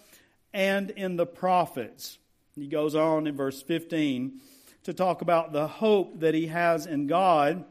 and 0.53 0.89
in 0.91 1.15
the 1.15 1.25
prophets. 1.25 2.17
He 2.55 2.67
goes 2.67 2.95
on 2.95 3.27
in 3.27 3.38
verse 3.38 3.62
15 3.62 4.41
to 4.83 4.93
talk 4.93 5.21
about 5.21 5.53
the 5.53 5.67
hope 5.67 6.19
that 6.19 6.33
he 6.33 6.47
has 6.47 6.85
in 6.85 7.07
God, 7.07 7.63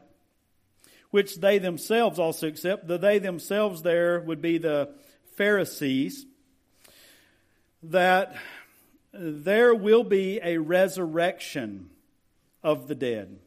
which 1.11 1.37
they 1.37 1.57
themselves 1.57 2.19
also 2.19 2.47
accept. 2.47 2.87
The 2.87 2.97
they 2.97 3.19
themselves 3.19 3.81
there 3.81 4.19
would 4.19 4.41
be 4.41 4.57
the 4.57 4.89
Pharisees 5.35 6.25
that 7.83 8.35
there 9.13 9.73
will 9.73 10.03
be 10.03 10.39
a 10.43 10.57
resurrection 10.57 11.89
of 12.63 12.87
the 12.87 12.95
dead. 12.95 13.37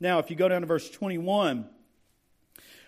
Now, 0.00 0.20
if 0.20 0.30
you 0.30 0.36
go 0.36 0.48
down 0.48 0.60
to 0.60 0.66
verse 0.66 0.88
21, 0.88 1.66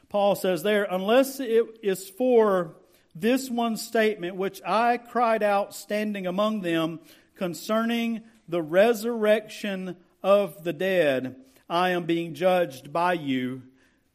Paul 0.08 0.34
says 0.34 0.62
there, 0.62 0.84
unless 0.84 1.40
it 1.40 1.64
is 1.82 2.08
for 2.08 2.76
this 3.14 3.50
one 3.50 3.76
statement 3.76 4.36
which 4.36 4.60
I 4.64 4.96
cried 4.98 5.42
out 5.42 5.74
standing 5.74 6.26
among 6.26 6.60
them 6.60 7.00
concerning 7.34 8.22
the 8.48 8.62
resurrection 8.62 9.96
of 10.22 10.64
the 10.64 10.72
dead, 10.72 11.36
I 11.68 11.90
am 11.90 12.04
being 12.04 12.34
judged 12.34 12.92
by 12.92 13.14
you 13.14 13.62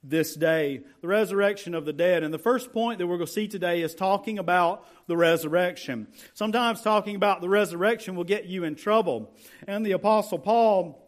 this 0.07 0.35
day, 0.35 0.81
the 1.01 1.07
resurrection 1.07 1.73
of 1.73 1.85
the 1.85 1.93
dead. 1.93 2.23
And 2.23 2.33
the 2.33 2.39
first 2.39 2.71
point 2.71 2.99
that 2.99 3.07
we're 3.07 3.17
going 3.17 3.27
to 3.27 3.33
see 3.33 3.47
today 3.47 3.81
is 3.81 3.95
talking 3.95 4.37
about 4.37 4.85
the 5.07 5.17
resurrection. 5.17 6.07
Sometimes 6.33 6.81
talking 6.81 7.15
about 7.15 7.41
the 7.41 7.49
resurrection 7.49 8.15
will 8.15 8.23
get 8.23 8.45
you 8.45 8.63
in 8.63 8.75
trouble. 8.75 9.33
And 9.67 9.85
the 9.85 9.93
Apostle 9.93 10.39
Paul 10.39 11.01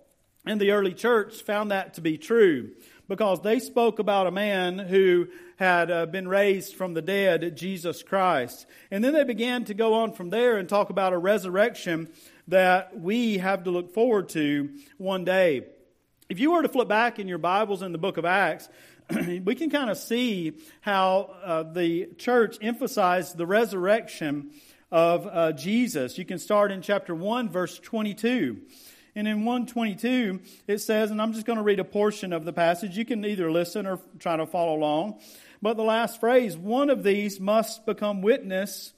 and 0.46 0.60
the 0.60 0.72
early 0.72 0.94
church 0.94 1.42
found 1.44 1.72
that 1.72 1.94
to 1.96 2.02
be 2.02 2.18
true 2.18 2.72
because 3.08 3.42
they 3.42 3.60
spoke 3.60 4.00
about 4.00 4.28
a 4.28 4.32
man 4.32 4.80
who 4.80 5.28
had 5.58 5.90
uh, 5.90 6.06
been 6.06 6.28
raised 6.28 6.76
from 6.76 6.94
the 6.94 7.02
dead, 7.02 7.56
Jesus 7.56 8.04
Christ. 8.04 8.66
And 8.92 9.04
then 9.04 9.14
they 9.14 9.24
began 9.24 9.64
to 9.66 9.74
go 9.74 9.94
on 9.94 10.14
from 10.14 10.30
there 10.30 10.58
and 10.58 10.68
talk 10.68 10.90
about 10.90 11.14
a 11.14 11.18
resurrection 11.18 12.10
that 12.48 13.00
we 13.00 13.38
have 13.38 13.64
to 13.64 13.72
look 13.72 13.94
forward 13.94 14.30
to 14.30 14.70
one 14.98 15.24
day. 15.24 15.66
If 16.30 16.42
you 16.42 16.52
were 16.52 16.62
to 16.62 16.68
flip 16.68 16.90
back 16.90 17.20
in 17.20 17.30
your 17.30 17.38
Bibles 17.38 17.82
in 17.82 17.94
the 17.94 17.98
book 17.98 18.18
of 18.18 18.26
Acts, 18.26 18.68
we 19.10 19.56
can 19.56 19.70
kind 19.70 19.90
of 19.90 19.98
see 19.98 20.58
how 20.82 21.34
uh, 21.42 21.64
the 21.64 22.08
church 22.18 22.58
emphasized 22.62 23.38
the 23.38 23.46
resurrection 23.46 24.52
of 24.92 25.26
uh, 25.26 25.54
Jesus. 25.54 26.18
You 26.18 26.26
can 26.26 26.38
start 26.38 26.74
in 26.74 26.82
chapter 26.82 27.16
1, 27.16 27.48
verse 27.50 27.80
22. 27.80 28.60
And 29.16 29.26
in 29.26 29.46
122, 29.46 30.42
it 30.68 30.80
says, 30.80 31.12
and 31.12 31.22
I'm 31.22 31.32
just 31.32 31.46
going 31.46 31.60
to 31.60 31.64
read 31.64 31.80
a 31.80 31.86
portion 31.86 32.34
of 32.34 32.44
the 32.44 32.52
passage. 32.52 32.98
You 32.98 33.06
can 33.06 33.24
either 33.24 33.50
listen 33.50 33.88
or 33.88 34.02
try 34.20 34.36
to 34.36 34.46
follow 34.46 34.76
along. 34.76 35.22
But 35.62 35.78
the 35.78 35.84
last 35.84 36.20
phrase, 36.20 36.58
one 36.58 36.90
of 36.90 37.04
these 37.04 37.40
must 37.40 37.86
become 37.86 38.22
witness 38.22 38.92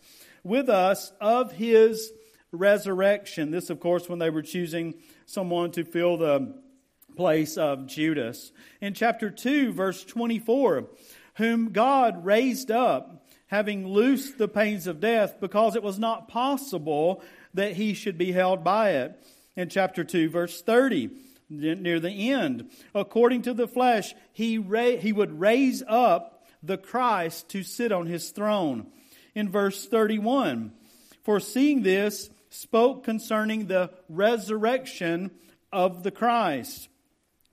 with 0.44 0.68
us 0.68 1.12
of 1.22 1.52
his 1.52 2.12
resurrection. 2.52 3.52
This, 3.52 3.70
of 3.70 3.80
course, 3.80 4.10
when 4.10 4.18
they 4.18 4.32
were 4.32 4.42
choosing 4.42 4.96
someone 5.28 5.70
to 5.74 5.84
fill 5.84 6.18
the 6.18 6.56
place 7.20 7.58
of 7.58 7.86
Judas. 7.86 8.54
In 8.80 8.94
chapter 8.94 9.30
2, 9.30 9.74
verse 9.74 10.06
24, 10.06 10.86
whom 11.36 11.74
God 11.74 12.24
raised 12.24 12.72
up, 12.72 13.28
having 13.48 13.86
loosed 13.86 14.38
the 14.38 14.48
pains 14.48 14.88
of 14.88 15.02
death, 15.02 15.36
because 15.42 15.76
it 15.76 15.84
was 15.84 16.00
not 16.00 16.30
possible 16.30 17.22
that 17.54 17.74
he 17.74 17.94
should 17.94 18.18
be 18.18 18.32
held 18.32 18.64
by 18.64 18.92
it. 18.92 19.22
In 19.58 19.68
chapter 19.68 20.06
2, 20.06 20.30
verse 20.30 20.62
30, 20.62 21.10
near 21.50 22.00
the 22.00 22.32
end, 22.32 22.70
according 22.96 23.42
to 23.42 23.54
the 23.54 23.68
flesh, 23.68 24.16
he, 24.32 24.58
ra- 24.58 24.96
he 24.96 25.12
would 25.12 25.42
raise 25.42 25.84
up 25.90 26.48
the 26.64 26.78
Christ 26.78 27.50
to 27.50 27.64
sit 27.64 27.92
on 27.92 28.06
his 28.06 28.30
throne. 28.30 28.88
In 29.36 29.50
verse 29.50 29.86
31, 29.86 30.72
foreseeing 31.24 31.84
this, 31.84 32.30
spoke 32.50 33.04
concerning 33.04 33.66
the 33.66 33.92
resurrection 34.08 35.32
of 35.74 36.04
the 36.04 36.12
Christ 36.12 36.88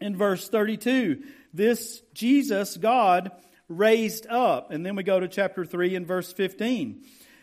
in 0.01 0.17
verse 0.17 0.49
32. 0.49 1.23
This 1.53 2.03
Jesus, 2.13 2.77
God, 2.77 3.31
raised 3.69 4.27
up. 4.27 4.71
And 4.71 4.85
then 4.85 4.97
we 4.97 5.03
go 5.03 5.21
to 5.21 5.29
chapter 5.29 5.65
3 5.65 5.95
and 5.95 6.07
verse 6.07 6.33
15. 6.33 7.03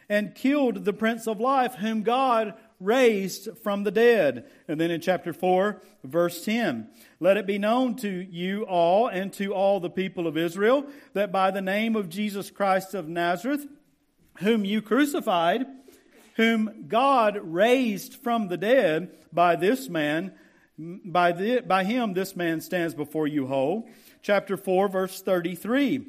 And 0.09 0.35
killed 0.35 0.85
the 0.85 0.93
Prince 0.93 1.27
of 1.27 1.39
Life, 1.39 1.75
whom 1.75 2.03
God 2.03 2.53
raised 2.79 3.57
from 3.63 3.83
the 3.83 3.91
dead. 3.91 4.45
And 4.67 4.79
then 4.79 4.91
in 4.91 5.01
chapter 5.01 5.33
4, 5.33 5.81
verse 6.03 6.43
10. 6.43 6.89
Let 7.19 7.37
it 7.37 7.47
be 7.47 7.57
known 7.57 7.95
to 7.97 8.09
you 8.09 8.63
all 8.63 9.07
and 9.07 9.31
to 9.33 9.53
all 9.53 9.79
the 9.79 9.89
people 9.89 10.27
of 10.27 10.37
Israel 10.37 10.85
that 11.13 11.31
by 11.31 11.51
the 11.51 11.61
name 11.61 11.95
of 11.95 12.09
Jesus 12.09 12.51
Christ 12.51 12.93
of 12.93 13.07
Nazareth, 13.07 13.65
whom 14.39 14.65
you 14.65 14.81
crucified, 14.81 15.65
whom 16.35 16.85
God 16.87 17.39
raised 17.41 18.15
from 18.15 18.49
the 18.49 18.57
dead, 18.57 19.15
by 19.31 19.55
this 19.55 19.89
man 19.89 20.33
by, 20.77 21.31
the, 21.31 21.61
by 21.61 21.83
him, 21.83 22.13
this 22.13 22.35
man 22.35 22.61
stands 22.61 22.93
before 22.93 23.27
you 23.27 23.47
whole. 23.47 23.87
Chapter 24.21 24.57
4, 24.57 24.87
verse 24.87 25.21
33. 25.21 26.07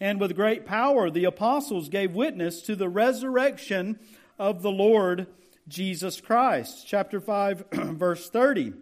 And 0.00 0.20
with 0.20 0.36
great 0.36 0.66
power, 0.66 1.10
the 1.10 1.24
apostles 1.24 1.88
gave 1.88 2.14
witness 2.14 2.62
to 2.62 2.76
the 2.76 2.88
resurrection 2.88 3.98
of 4.38 4.62
the 4.62 4.70
Lord 4.70 5.26
Jesus 5.68 6.20
Christ. 6.20 6.86
Chapter 6.86 7.20
5, 7.20 7.64
verse 7.72 8.30
30. 8.30 8.74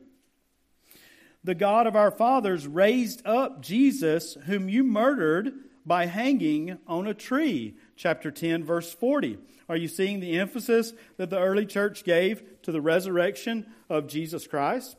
The 1.43 1.55
God 1.55 1.87
of 1.87 1.95
our 1.95 2.11
fathers 2.11 2.67
raised 2.67 3.27
up 3.27 3.61
Jesus, 3.61 4.37
whom 4.47 4.69
you 4.69 4.83
murdered 4.83 5.53
by 5.85 6.07
hanging 6.07 6.79
on 6.87 7.07
a 7.07 7.15
tree. 7.15 7.77
Chapter 7.97 8.31
10, 8.31 8.65
verse 8.65 8.93
40. 8.93 9.39
Are 9.69 9.77
you 9.77 9.89
seeing 9.89 10.21
the 10.21 10.39
emphasis 10.39 10.93
that 11.17 11.31
the 11.31 11.39
early 11.39 11.67
church 11.67 12.05
gave 12.05 12.43
to 12.63 12.73
the 12.73 12.81
resurrection 12.81 13.67
of 13.89 14.09
Jesus 14.09 14.47
Christ? 14.47 14.97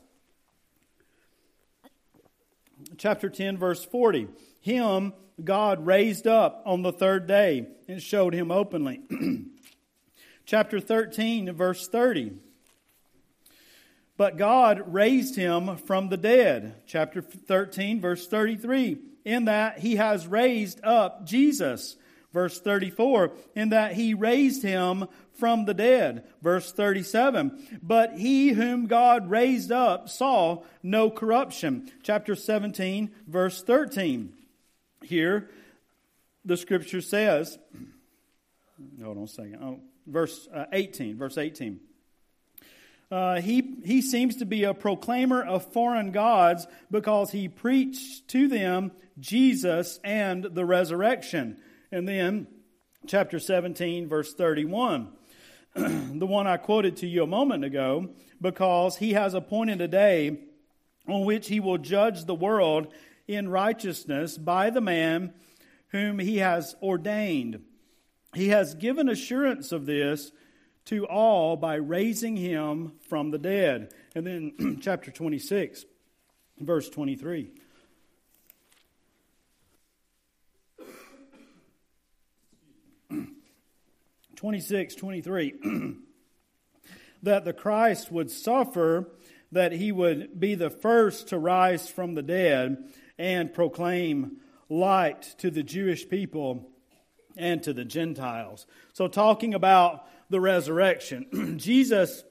Chapter 2.97 3.29
10, 3.29 3.57
verse 3.57 3.83
40. 3.83 4.27
Him 4.61 5.13
God 5.43 5.85
raised 5.85 6.27
up 6.27 6.63
on 6.65 6.81
the 6.81 6.93
third 6.93 7.27
day 7.27 7.67
and 7.87 8.01
showed 8.01 8.33
him 8.33 8.51
openly. 8.51 9.01
Chapter 10.45 10.79
13, 10.79 11.51
verse 11.53 11.87
30. 11.87 12.33
But 14.17 14.37
God 14.37 14.93
raised 14.93 15.35
him 15.35 15.75
from 15.77 16.07
the 16.07 16.17
dead. 16.17 16.75
Chapter 16.87 17.21
13, 17.21 17.99
verse 17.99 18.27
33. 18.27 18.97
In 19.25 19.45
that 19.45 19.79
he 19.79 19.97
has 19.97 20.25
raised 20.25 20.79
up 20.83 21.25
Jesus 21.25 21.97
Verse 22.35 22.59
34, 22.59 23.31
in 23.55 23.69
that 23.69 23.93
he 23.93 24.13
raised 24.13 24.61
him 24.61 25.07
from 25.35 25.63
the 25.63 25.73
dead. 25.73 26.25
Verse 26.41 26.69
37, 26.69 27.79
but 27.81 28.17
he 28.17 28.49
whom 28.49 28.87
God 28.87 29.29
raised 29.29 29.71
up 29.71 30.09
saw 30.09 30.63
no 30.83 31.09
corruption. 31.09 31.89
Chapter 32.03 32.35
17, 32.35 33.09
verse 33.25 33.63
13. 33.63 34.33
Here, 35.01 35.49
the 36.43 36.57
scripture 36.57 36.99
says, 36.99 37.57
hold 39.01 39.15
on 39.15 39.23
a 39.23 39.27
second. 39.29 39.59
Oh, 39.63 39.79
verse 40.05 40.49
uh, 40.53 40.65
18, 40.73 41.17
verse 41.17 41.37
18. 41.37 41.79
Uh, 43.09 43.39
he, 43.39 43.77
he 43.85 44.01
seems 44.01 44.35
to 44.35 44.45
be 44.45 44.65
a 44.65 44.73
proclaimer 44.73 45.41
of 45.41 45.71
foreign 45.71 46.11
gods 46.11 46.67
because 46.91 47.31
he 47.31 47.47
preached 47.47 48.27
to 48.27 48.49
them 48.49 48.91
Jesus 49.17 50.01
and 50.03 50.43
the 50.43 50.65
resurrection. 50.65 51.61
And 51.95 52.05
then, 52.05 52.47
chapter 53.07 53.39
17, 53.39 54.09
verse 54.09 54.33
31, 54.33 55.13
the 55.75 56.25
one 56.25 56.45
I 56.45 56.57
quoted 56.57 56.97
to 56.97 57.07
you 57.07 57.23
a 57.23 57.27
moment 57.27 57.63
ago, 57.63 58.09
because 58.41 58.97
he 58.97 59.13
has 59.13 59.33
appointed 59.33 59.79
a 59.79 59.87
day 59.87 60.39
on 61.07 61.23
which 61.23 61.47
he 61.47 61.61
will 61.61 61.77
judge 61.77 62.25
the 62.25 62.35
world 62.35 62.93
in 63.29 63.47
righteousness 63.47 64.37
by 64.37 64.69
the 64.71 64.81
man 64.81 65.33
whom 65.87 66.19
he 66.19 66.39
has 66.39 66.75
ordained. 66.81 67.63
He 68.33 68.49
has 68.49 68.75
given 68.75 69.07
assurance 69.07 69.71
of 69.71 69.85
this 69.85 70.33
to 70.87 71.07
all 71.07 71.55
by 71.55 71.75
raising 71.75 72.35
him 72.35 72.91
from 73.07 73.31
the 73.31 73.39
dead. 73.39 73.93
And 74.13 74.27
then 74.27 74.79
chapter 74.81 75.11
26, 75.11 75.85
verse 76.59 76.89
23. 76.89 77.51
Twenty-six, 84.35 84.95
twenty-three, 84.95 85.53
that 87.23 87.45
the 87.45 87.53
Christ 87.53 88.11
would 88.11 88.29
suffer, 88.29 89.09
that 89.51 89.71
he 89.71 89.91
would 89.91 90.39
be 90.39 90.55
the 90.55 90.69
first 90.69 91.29
to 91.29 91.37
rise 91.37 91.89
from 91.89 92.15
the 92.15 92.21
dead 92.21 92.77
and 93.17 93.53
proclaim 93.53 94.37
light 94.69 95.21
to 95.37 95.49
the 95.49 95.63
Jewish 95.63 96.07
people 96.09 96.69
and 97.37 97.63
to 97.63 97.73
the 97.73 97.85
Gentiles. 97.85 98.65
So, 98.93 99.07
talking 99.07 99.53
about 99.53 100.07
the 100.29 100.41
resurrection, 100.41 101.57
Jesus 101.59 102.23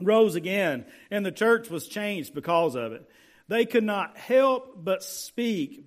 rose 0.00 0.34
again, 0.34 0.84
and 1.10 1.24
the 1.24 1.32
church 1.32 1.70
was 1.70 1.88
changed 1.88 2.34
because 2.34 2.74
of 2.74 2.92
it. 2.92 3.08
They 3.48 3.66
could 3.66 3.84
not 3.84 4.16
help 4.16 4.82
but 4.82 5.02
speak 5.02 5.84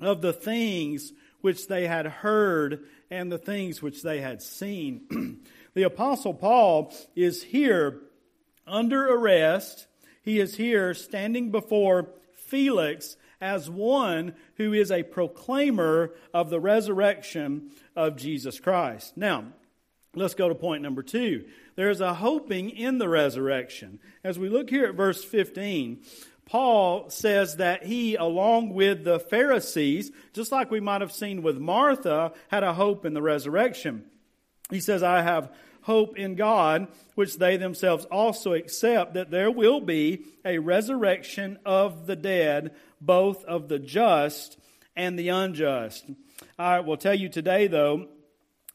of 0.00 0.20
the 0.20 0.32
things 0.32 1.12
which 1.40 1.68
they 1.68 1.86
had 1.86 2.06
heard 2.06 2.84
and 3.10 3.30
the 3.30 3.38
things 3.38 3.82
which 3.82 4.02
they 4.02 4.20
had 4.20 4.40
seen. 4.42 5.40
the 5.74 5.82
Apostle 5.82 6.34
Paul 6.34 6.94
is 7.16 7.42
here 7.42 8.00
under 8.66 9.08
arrest. 9.08 9.86
He 10.22 10.38
is 10.38 10.56
here 10.56 10.94
standing 10.94 11.50
before 11.50 12.10
Felix 12.34 13.16
as 13.40 13.70
one 13.70 14.34
who 14.56 14.72
is 14.72 14.90
a 14.90 15.02
proclaimer 15.02 16.12
of 16.32 16.50
the 16.50 16.60
resurrection 16.60 17.70
of 17.96 18.16
Jesus 18.16 18.60
Christ. 18.60 19.16
Now, 19.16 19.46
let's 20.14 20.34
go 20.34 20.48
to 20.48 20.54
point 20.54 20.82
number 20.82 21.02
two. 21.02 21.46
There's 21.74 22.00
a 22.00 22.14
hoping 22.14 22.70
in 22.70 22.98
the 22.98 23.08
resurrection. 23.08 23.98
As 24.22 24.38
we 24.38 24.48
look 24.48 24.68
here 24.70 24.86
at 24.86 24.94
verse 24.94 25.24
15, 25.24 26.02
Paul 26.50 27.10
says 27.10 27.58
that 27.58 27.84
he, 27.84 28.16
along 28.16 28.74
with 28.74 29.04
the 29.04 29.20
Pharisees, 29.20 30.10
just 30.32 30.50
like 30.50 30.68
we 30.68 30.80
might 30.80 31.00
have 31.00 31.12
seen 31.12 31.42
with 31.42 31.58
Martha, 31.58 32.32
had 32.48 32.64
a 32.64 32.74
hope 32.74 33.06
in 33.06 33.14
the 33.14 33.22
resurrection. 33.22 34.04
He 34.68 34.80
says, 34.80 35.04
I 35.04 35.22
have 35.22 35.52
hope 35.82 36.18
in 36.18 36.34
God, 36.34 36.88
which 37.14 37.38
they 37.38 37.56
themselves 37.56 38.04
also 38.06 38.52
accept 38.52 39.14
that 39.14 39.30
there 39.30 39.50
will 39.50 39.80
be 39.80 40.24
a 40.44 40.58
resurrection 40.58 41.56
of 41.64 42.08
the 42.08 42.16
dead, 42.16 42.74
both 43.00 43.44
of 43.44 43.68
the 43.68 43.78
just 43.78 44.58
and 44.96 45.16
the 45.16 45.28
unjust. 45.28 46.04
I 46.58 46.80
will 46.80 46.96
tell 46.96 47.14
you 47.14 47.28
today, 47.28 47.68
though, 47.68 48.08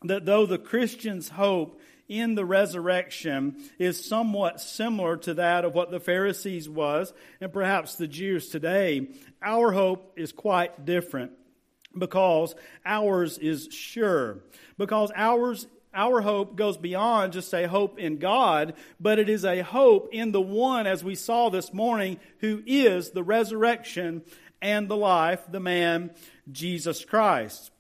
that 0.04 0.26
though 0.26 0.46
the 0.46 0.58
Christian's 0.58 1.28
hope 1.28 1.82
in 2.08 2.36
the 2.36 2.46
resurrection 2.46 3.58
is 3.80 4.04
somewhat 4.04 4.62
similar 4.62 5.18
to 5.18 5.36
that 5.36 5.66
of 5.66 5.74
what 5.74 5.92
the 5.92 6.00
Pharisees 6.00 6.70
was 6.70 7.14
and 7.42 7.52
perhaps 7.52 7.96
the 7.96 8.08
Jews 8.08 8.50
today, 8.50 9.08
our 9.42 9.72
hope 9.72 10.14
is 10.18 10.32
quite 10.32 10.86
different 10.86 11.32
because 11.98 12.56
ours 12.86 13.38
is 13.38 13.70
sure. 13.72 14.40
Because 14.78 15.12
ours 15.16 15.68
our 15.96 16.20
hope 16.20 16.58
goes 16.58 16.78
beyond 16.78 17.32
just 17.34 17.54
a 17.54 17.68
hope 17.68 17.98
in 17.98 18.18
God, 18.18 18.74
but 19.00 19.18
it 19.18 19.30
is 19.30 19.46
a 19.46 19.62
hope 19.62 20.10
in 20.12 20.34
the 20.34 20.42
one, 20.42 20.88
as 20.88 21.04
we 21.04 21.16
saw 21.16 21.50
this 21.50 21.74
morning, 21.74 22.20
who 22.40 22.62
is 22.66 23.12
the 23.12 23.24
resurrection 23.24 24.22
and 24.62 24.90
the 24.90 24.98
life, 24.98 25.42
the 25.50 25.62
man, 25.62 26.12
Jesus 26.52 27.06
Christ. 27.06 27.72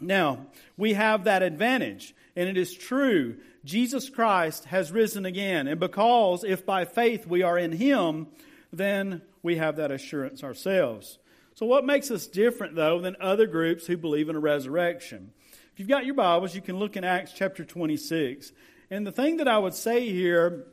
Now, 0.00 0.46
we 0.76 0.94
have 0.94 1.24
that 1.24 1.42
advantage, 1.42 2.14
and 2.34 2.48
it 2.48 2.56
is 2.56 2.74
true. 2.74 3.36
Jesus 3.64 4.10
Christ 4.10 4.66
has 4.66 4.92
risen 4.92 5.24
again, 5.24 5.66
and 5.66 5.80
because 5.80 6.44
if 6.44 6.66
by 6.66 6.84
faith 6.84 7.26
we 7.26 7.42
are 7.42 7.58
in 7.58 7.72
Him, 7.72 8.28
then 8.72 9.22
we 9.42 9.56
have 9.56 9.76
that 9.76 9.90
assurance 9.90 10.44
ourselves. 10.44 11.18
So, 11.54 11.66
what 11.66 11.86
makes 11.86 12.10
us 12.10 12.26
different, 12.26 12.74
though, 12.74 13.00
than 13.00 13.16
other 13.20 13.46
groups 13.46 13.86
who 13.86 13.96
believe 13.96 14.28
in 14.28 14.36
a 14.36 14.40
resurrection? 14.40 15.32
If 15.72 15.80
you've 15.80 15.88
got 15.88 16.04
your 16.04 16.14
Bibles, 16.14 16.54
you 16.54 16.60
can 16.60 16.78
look 16.78 16.96
in 16.96 17.04
Acts 17.04 17.32
chapter 17.32 17.64
26. 17.64 18.52
And 18.90 19.06
the 19.06 19.12
thing 19.12 19.38
that 19.38 19.48
I 19.48 19.58
would 19.58 19.74
say 19.74 20.10
here 20.10 20.66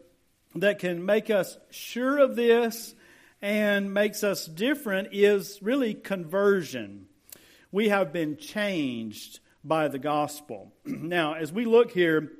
that 0.56 0.80
can 0.80 1.06
make 1.06 1.30
us 1.30 1.58
sure 1.69 2.17
of 2.17 2.36
this 2.36 2.93
and 3.41 3.93
makes 3.93 4.23
us 4.23 4.45
different 4.45 5.10
is 5.12 5.60
really 5.62 5.93
conversion. 5.93 7.08
We 7.71 7.89
have 7.89 8.12
been 8.12 8.38
changed 8.38 9.39
by 9.63 9.88
the 9.88 9.99
gospel. 9.99 10.73
now, 10.86 11.36
as 11.36 11.54
we 11.54 11.65
look 11.65 11.91
here 11.91 12.32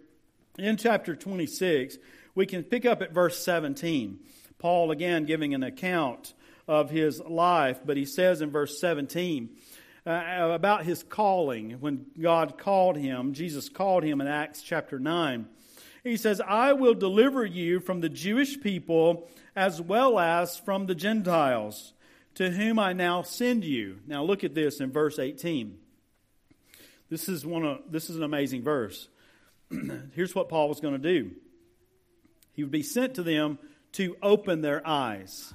in 0.58 0.78
chapter 0.78 1.16
26, 1.16 1.98
we 2.36 2.46
can 2.46 2.64
pick 2.64 2.86
up 2.86 3.02
at 3.02 3.14
verse 3.14 3.44
17. 3.44 4.20
Paul 4.58 4.92
again 4.92 5.26
giving 5.26 5.54
an 5.54 5.64
account 5.64 6.34
of 6.68 6.90
his 6.90 7.20
life, 7.20 7.80
but 7.86 7.98
he 7.98 8.06
says 8.06 8.42
in 8.42 8.52
verse 8.52 8.80
17, 8.80 9.50
uh, 10.06 10.50
about 10.54 10.84
his 10.84 11.04
calling 11.04 11.72
when 11.80 12.06
God 12.20 12.58
called 12.58 12.98
him. 12.98 13.34
Jesus 13.34 13.70
called 13.70 14.04
him 14.04 14.22
in 14.22 14.28
Acts 14.28 14.62
chapter 14.62 15.00
9. 15.00 15.48
He 16.04 16.18
says, 16.18 16.42
I 16.42 16.74
will 16.74 16.96
deliver 16.96 17.46
you 17.46 17.80
from 17.80 18.02
the 18.02 18.10
Jewish 18.10 18.60
people 18.60 19.30
as 19.56 19.82
well 19.82 20.20
as 20.20 20.58
from 20.58 20.88
the 20.88 20.96
Gentiles, 20.96 21.94
to 22.36 22.50
whom 22.50 22.80
I 22.80 22.94
now 22.94 23.22
send 23.22 23.64
you. 23.64 24.00
Now 24.08 24.24
look 24.24 24.44
at 24.44 24.56
this 24.56 24.80
in 24.80 24.92
verse 24.92 25.20
18. 25.20 25.78
This 27.10 27.28
is, 27.28 27.46
one 27.46 27.66
of, 27.66 27.80
this 27.90 28.10
is 28.10 28.16
an 28.16 28.24
amazing 28.24 28.64
verse. 28.64 29.10
Here's 30.14 30.36
what 30.36 30.50
Paul 30.50 30.70
was 30.70 30.80
going 30.80 30.94
to 30.94 31.00
do. 31.00 31.32
He 32.54 32.64
would 32.64 32.72
be 32.72 32.84
sent 32.84 33.16
to 33.16 33.24
them 33.24 33.60
to 33.94 34.16
open 34.22 34.62
their 34.62 34.86
eyes 34.86 35.54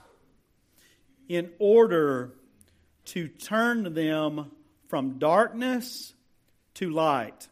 in 1.29 1.51
order 1.59 2.33
to 3.07 3.29
turn 3.29 3.95
them 3.95 4.51
from 4.89 5.19
darkness 5.19 6.15
to 6.75 6.91
light, 6.91 7.49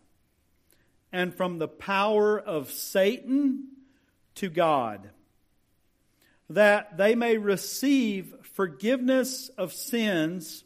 and 1.12 1.34
from 1.34 1.58
the 1.58 1.68
power 1.68 2.38
of 2.38 2.70
Satan 2.70 3.68
to 4.34 4.48
God, 4.48 5.10
that 6.50 6.96
they 6.96 7.14
may 7.14 7.38
receive 7.38 8.34
forgiveness 8.42 9.48
of 9.56 9.72
sins 9.72 10.64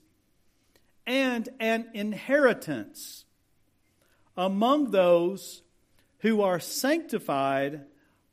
and 1.07 1.49
an 1.61 1.89
inheritance 1.95 3.25
among 4.37 4.91
those 4.91 5.63
who 6.21 6.43
are 6.43 6.61
sanctified 6.61 7.85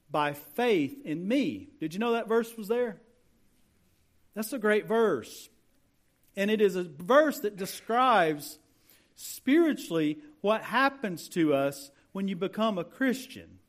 by 0.09 0.33
faith 0.33 1.05
in 1.05 1.27
me. 1.27 1.69
Did 1.79 1.93
you 1.93 1.99
know 1.99 2.13
that 2.13 2.27
verse 2.27 2.55
was 2.57 2.67
there? 2.67 2.97
That's 4.33 4.53
a 4.53 4.59
great 4.59 4.87
verse. 4.87 5.49
And 6.35 6.51
it 6.51 6.61
is 6.61 6.75
a 6.75 6.83
verse 6.83 7.39
that 7.39 7.57
describes 7.57 8.59
spiritually 9.15 10.19
what 10.41 10.61
happens 10.61 11.29
to 11.29 11.53
us 11.53 11.91
when 12.11 12.27
you 12.27 12.35
become 12.35 12.77
a 12.77 12.83
Christian. 12.83 13.59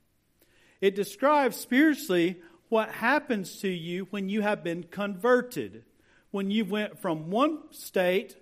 It 0.80 0.94
describes 0.94 1.56
spiritually 1.56 2.40
what 2.68 2.90
happens 2.90 3.60
to 3.60 3.68
you 3.68 4.06
when 4.10 4.28
you 4.28 4.42
have 4.42 4.64
been 4.64 4.82
converted. 4.84 5.84
When 6.32 6.50
you 6.50 6.64
went 6.64 6.98
from 6.98 7.30
one 7.30 7.58
state, 7.70 8.36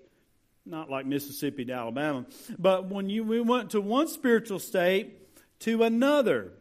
not 0.66 0.90
like 0.90 1.06
Mississippi 1.06 1.66
to 1.66 1.72
Alabama, 1.72 2.26
but 2.58 2.86
when 2.86 3.10
you 3.10 3.22
we 3.22 3.40
went 3.40 3.70
to 3.70 3.80
one 3.80 4.08
spiritual 4.08 4.58
state 4.58 5.23
to 5.64 5.82
another. 5.82 6.52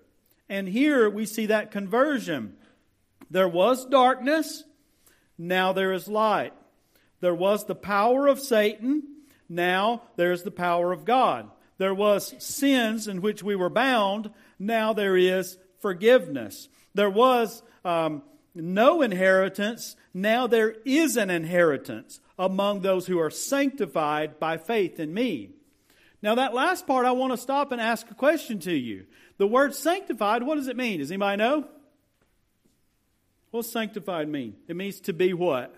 And 0.50 0.68
here 0.68 1.10
we 1.10 1.26
see 1.26 1.48
that 1.48 1.72
conversion. 1.72 2.56
There 3.30 3.48
was 3.48 3.86
darkness, 3.86 4.63
now 5.38 5.74
there 5.74 5.94
is 5.94 6.08
light. 6.08 6.54
There 7.20 7.36
was 7.36 7.66
the 7.66 7.76
power 7.76 8.28
of 8.28 8.39
Satan. 8.39 9.04
Now 9.50 10.04
there's 10.16 10.44
the 10.44 10.52
power 10.52 10.92
of 10.92 11.06
God. 11.06 11.50
There 11.78 11.94
was 11.94 12.36
sins 12.44 13.08
in 13.08 13.22
which 13.22 13.42
we 13.42 13.56
were 13.56 13.70
bound. 13.70 14.30
Now 14.60 14.94
there 14.94 15.18
is 15.18 15.58
forgiveness. 15.80 16.70
There 16.94 17.10
was 17.10 17.63
um, 17.84 18.24
no 18.54 19.02
inheritance. 19.02 19.96
Now 20.13 20.48
there 20.48 20.76
is 20.86 21.18
an 21.18 21.30
inheritance 21.30 22.20
among 22.38 22.82
those 22.82 23.08
who 23.08 23.20
are 23.20 23.30
sanctified 23.30 24.39
by 24.39 24.58
faith 24.58 25.00
in 25.00 25.13
me. 25.13 25.52
Now, 26.24 26.36
that 26.36 26.54
last 26.54 26.88
part, 26.88 27.06
I 27.06 27.12
want 27.12 27.34
to 27.34 27.38
stop 27.38 27.74
and 27.74 27.82
ask 27.82 28.10
a 28.10 28.14
question 28.14 28.60
to 28.60 28.74
you. 28.74 29.06
The 29.38 29.46
word 29.46 29.76
sanctified, 29.76 30.42
what 30.42 30.56
does 30.56 30.70
it 30.70 30.78
mean? 30.78 31.00
Does 31.00 31.12
anybody 31.12 31.36
know? 31.36 31.68
What 33.52 33.66
sanctified 33.66 34.30
mean? 34.30 34.56
It 34.70 34.78
means 34.78 35.02
to 35.02 35.14
be 35.14 35.34
what? 35.34 35.76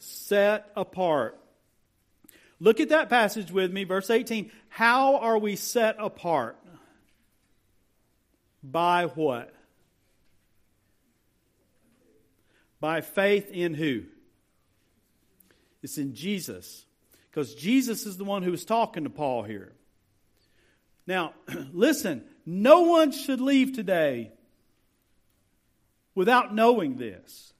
Set 0.00 0.68
apart. 0.74 1.38
Look 2.58 2.80
at 2.80 2.88
that 2.88 3.08
passage 3.08 3.52
with 3.52 3.72
me, 3.72 3.84
verse 3.84 4.10
18. 4.10 4.50
How 4.68 5.18
are 5.18 5.38
we 5.38 5.54
set 5.54 5.94
apart? 6.00 6.58
By 8.64 9.06
what? 9.06 9.54
By 12.80 13.00
faith 13.00 13.48
in 13.52 13.74
who? 13.74 14.02
It's 15.84 15.98
in 15.98 16.16
Jesus. 16.16 16.84
Because 17.32 17.54
Jesus 17.54 18.04
is 18.04 18.18
the 18.18 18.24
one 18.24 18.42
who 18.42 18.52
is 18.52 18.66
talking 18.66 19.04
to 19.04 19.10
Paul 19.10 19.42
here. 19.42 19.72
Now, 21.06 21.32
listen, 21.72 22.24
no 22.44 22.82
one 22.82 23.10
should 23.10 23.40
leave 23.40 23.72
today 23.72 24.32
without 26.14 26.54
knowing 26.54 26.96
this. 26.96 27.54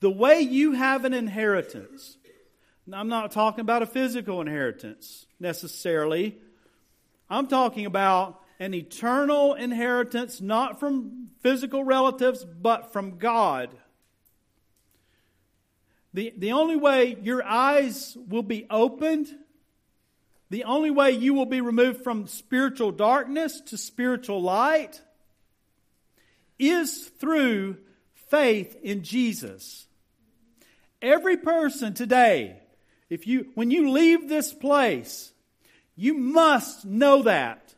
The 0.00 0.10
way 0.10 0.40
you 0.40 0.72
have 0.72 1.04
an 1.04 1.12
inheritance, 1.12 2.16
I'm 2.90 3.08
not 3.08 3.30
talking 3.30 3.60
about 3.60 3.82
a 3.82 3.86
physical 3.86 4.40
inheritance 4.40 5.26
necessarily. 5.38 6.38
I'm 7.28 7.46
talking 7.46 7.84
about 7.84 8.40
an 8.58 8.72
eternal 8.72 9.52
inheritance, 9.52 10.40
not 10.40 10.80
from 10.80 11.28
physical 11.42 11.84
relatives, 11.84 12.42
but 12.44 12.94
from 12.94 13.18
God. 13.18 13.76
The, 16.12 16.32
the 16.36 16.52
only 16.52 16.76
way 16.76 17.16
your 17.22 17.44
eyes 17.44 18.16
will 18.28 18.42
be 18.42 18.66
opened, 18.68 19.28
the 20.50 20.64
only 20.64 20.90
way 20.90 21.12
you 21.12 21.34
will 21.34 21.46
be 21.46 21.60
removed 21.60 22.02
from 22.02 22.26
spiritual 22.26 22.90
darkness 22.90 23.60
to 23.66 23.76
spiritual 23.76 24.42
light 24.42 25.00
is 26.58 27.06
through 27.18 27.76
faith 28.28 28.76
in 28.82 29.02
Jesus. 29.02 29.86
Every 31.00 31.36
person 31.36 31.94
today, 31.94 32.60
if 33.08 33.26
you, 33.26 33.46
when 33.54 33.70
you 33.70 33.90
leave 33.90 34.28
this 34.28 34.52
place, 34.52 35.32
you 35.96 36.14
must 36.14 36.84
know 36.84 37.22
that 37.22 37.74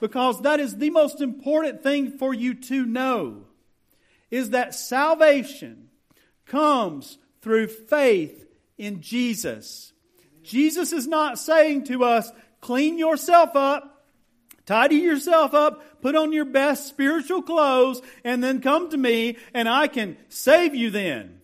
because 0.00 0.42
that 0.42 0.60
is 0.60 0.76
the 0.76 0.90
most 0.90 1.20
important 1.20 1.82
thing 1.82 2.18
for 2.18 2.32
you 2.32 2.54
to 2.54 2.84
know 2.84 3.44
is 4.30 4.50
that 4.50 4.74
salvation 4.74 5.88
comes 6.46 7.18
through 7.42 7.68
faith 7.68 8.46
in 8.76 9.00
Jesus. 9.00 9.92
Jesus 10.42 10.92
is 10.92 11.06
not 11.06 11.38
saying 11.38 11.84
to 11.84 12.04
us, 12.04 12.30
clean 12.60 12.98
yourself 12.98 13.54
up, 13.54 14.06
tidy 14.66 14.96
yourself 14.96 15.54
up, 15.54 16.00
put 16.00 16.16
on 16.16 16.32
your 16.32 16.44
best 16.44 16.86
spiritual 16.86 17.42
clothes, 17.42 18.00
and 18.24 18.42
then 18.42 18.60
come 18.60 18.90
to 18.90 18.96
me 18.96 19.36
and 19.52 19.68
I 19.68 19.88
can 19.88 20.16
save 20.28 20.74
you 20.74 20.90
then. 20.90 21.40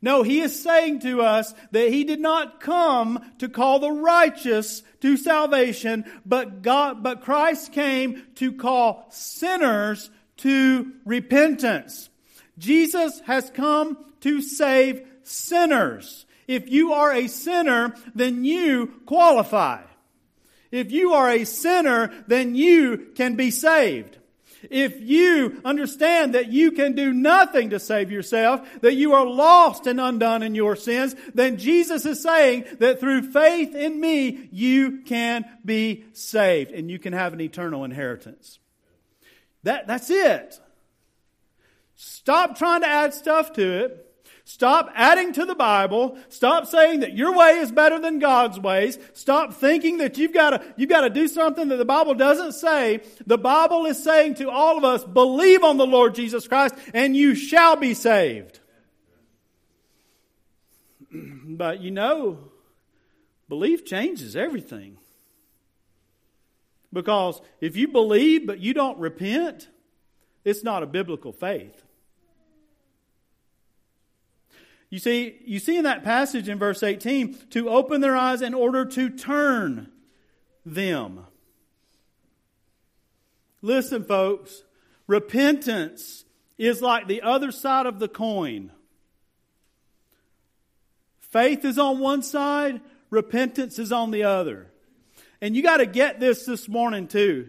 No, 0.00 0.22
he 0.22 0.40
is 0.40 0.62
saying 0.62 1.00
to 1.00 1.22
us 1.22 1.54
that 1.70 1.88
he 1.88 2.04
did 2.04 2.20
not 2.20 2.60
come 2.60 3.24
to 3.38 3.48
call 3.48 3.78
the 3.78 3.90
righteous 3.90 4.82
to 5.00 5.16
salvation, 5.16 6.04
but 6.26 6.60
God, 6.60 7.02
but 7.02 7.22
Christ 7.22 7.72
came 7.72 8.22
to 8.34 8.52
call 8.52 9.06
sinners 9.08 10.10
to 10.38 10.92
repentance. 11.06 12.10
Jesus 12.58 13.20
has 13.20 13.50
come 13.50 13.96
to 14.20 14.42
save 14.42 15.08
sinners. 15.24 16.26
If 16.46 16.70
you 16.70 16.92
are 16.92 17.12
a 17.12 17.26
sinner, 17.26 17.94
then 18.14 18.44
you 18.44 19.00
qualify. 19.06 19.82
If 20.70 20.92
you 20.92 21.12
are 21.12 21.30
a 21.30 21.44
sinner, 21.44 22.12
then 22.26 22.54
you 22.54 23.12
can 23.14 23.36
be 23.36 23.50
saved. 23.50 24.18
If 24.70 25.00
you 25.00 25.60
understand 25.64 26.34
that 26.34 26.50
you 26.50 26.72
can 26.72 26.94
do 26.94 27.12
nothing 27.12 27.70
to 27.70 27.78
save 27.78 28.10
yourself, 28.10 28.66
that 28.80 28.94
you 28.94 29.12
are 29.12 29.26
lost 29.26 29.86
and 29.86 30.00
undone 30.00 30.42
in 30.42 30.54
your 30.54 30.76
sins, 30.76 31.14
then 31.34 31.58
Jesus 31.58 32.06
is 32.06 32.22
saying 32.22 32.64
that 32.78 33.00
through 33.00 33.30
faith 33.30 33.74
in 33.74 34.00
me, 34.00 34.48
you 34.52 35.02
can 35.02 35.44
be 35.64 36.04
saved 36.12 36.72
and 36.72 36.90
you 36.90 36.98
can 36.98 37.12
have 37.12 37.32
an 37.32 37.40
eternal 37.40 37.84
inheritance. 37.84 38.58
That, 39.62 39.86
that's 39.86 40.10
it. 40.10 40.60
Stop 41.96 42.58
trying 42.58 42.82
to 42.82 42.88
add 42.88 43.14
stuff 43.14 43.52
to 43.54 43.84
it. 43.84 44.13
Stop 44.46 44.90
adding 44.94 45.32
to 45.32 45.46
the 45.46 45.54
Bible. 45.54 46.18
Stop 46.28 46.66
saying 46.66 47.00
that 47.00 47.16
your 47.16 47.34
way 47.34 47.60
is 47.60 47.72
better 47.72 47.98
than 47.98 48.18
God's 48.18 48.60
ways. 48.60 48.98
Stop 49.14 49.54
thinking 49.54 49.98
that 49.98 50.18
you've 50.18 50.34
got 50.34 50.50
to, 50.50 50.74
you've 50.76 50.90
got 50.90 51.00
to 51.00 51.10
do 51.10 51.28
something 51.28 51.68
that 51.68 51.76
the 51.76 51.84
Bible 51.86 52.14
doesn't 52.14 52.52
say. 52.52 53.00
The 53.26 53.38
Bible 53.38 53.86
is 53.86 54.02
saying 54.02 54.34
to 54.36 54.50
all 54.50 54.76
of 54.76 54.84
us, 54.84 55.02
believe 55.02 55.64
on 55.64 55.78
the 55.78 55.86
Lord 55.86 56.14
Jesus 56.14 56.46
Christ 56.46 56.74
and 56.92 57.16
you 57.16 57.34
shall 57.34 57.76
be 57.76 57.94
saved. 57.94 58.60
But 61.46 61.80
you 61.80 61.92
know, 61.92 62.50
belief 63.48 63.84
changes 63.84 64.34
everything. 64.34 64.96
Because 66.92 67.40
if 67.60 67.76
you 67.76 67.86
believe 67.86 68.46
but 68.46 68.58
you 68.58 68.74
don't 68.74 68.98
repent, 68.98 69.68
it's 70.44 70.64
not 70.64 70.82
a 70.82 70.86
biblical 70.86 71.32
faith. 71.32 71.83
You 74.94 75.00
see, 75.00 75.40
you 75.44 75.58
see 75.58 75.76
in 75.76 75.82
that 75.82 76.04
passage 76.04 76.48
in 76.48 76.60
verse 76.60 76.80
18, 76.80 77.36
to 77.50 77.68
open 77.68 78.00
their 78.00 78.14
eyes 78.14 78.42
in 78.42 78.54
order 78.54 78.84
to 78.84 79.10
turn 79.10 79.90
them. 80.64 81.26
Listen, 83.60 84.04
folks, 84.04 84.62
repentance 85.08 86.24
is 86.58 86.80
like 86.80 87.08
the 87.08 87.22
other 87.22 87.50
side 87.50 87.86
of 87.86 87.98
the 87.98 88.06
coin. 88.06 88.70
Faith 91.18 91.64
is 91.64 91.76
on 91.76 91.98
one 91.98 92.22
side, 92.22 92.80
repentance 93.10 93.80
is 93.80 93.90
on 93.90 94.12
the 94.12 94.22
other. 94.22 94.70
And 95.40 95.56
you 95.56 95.64
got 95.64 95.78
to 95.78 95.86
get 95.86 96.20
this 96.20 96.46
this 96.46 96.68
morning 96.68 97.08
too. 97.08 97.48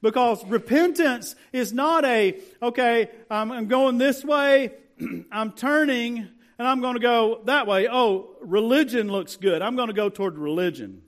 Because 0.00 0.42
repentance 0.46 1.36
is 1.52 1.70
not 1.70 2.06
a, 2.06 2.40
okay, 2.62 3.10
I'm 3.30 3.68
going 3.68 3.98
this 3.98 4.24
way, 4.24 4.72
I'm 5.30 5.52
turning, 5.52 6.28
and 6.58 6.66
I'm 6.66 6.80
going 6.80 6.94
to 6.94 7.00
go 7.00 7.40
that 7.44 7.66
way. 7.66 7.88
Oh, 7.90 8.36
religion 8.40 9.08
looks 9.08 9.36
good. 9.36 9.62
I'm 9.62 9.76
going 9.76 9.88
to 9.88 9.94
go 9.94 10.08
toward 10.08 10.36
religion. 10.38 11.02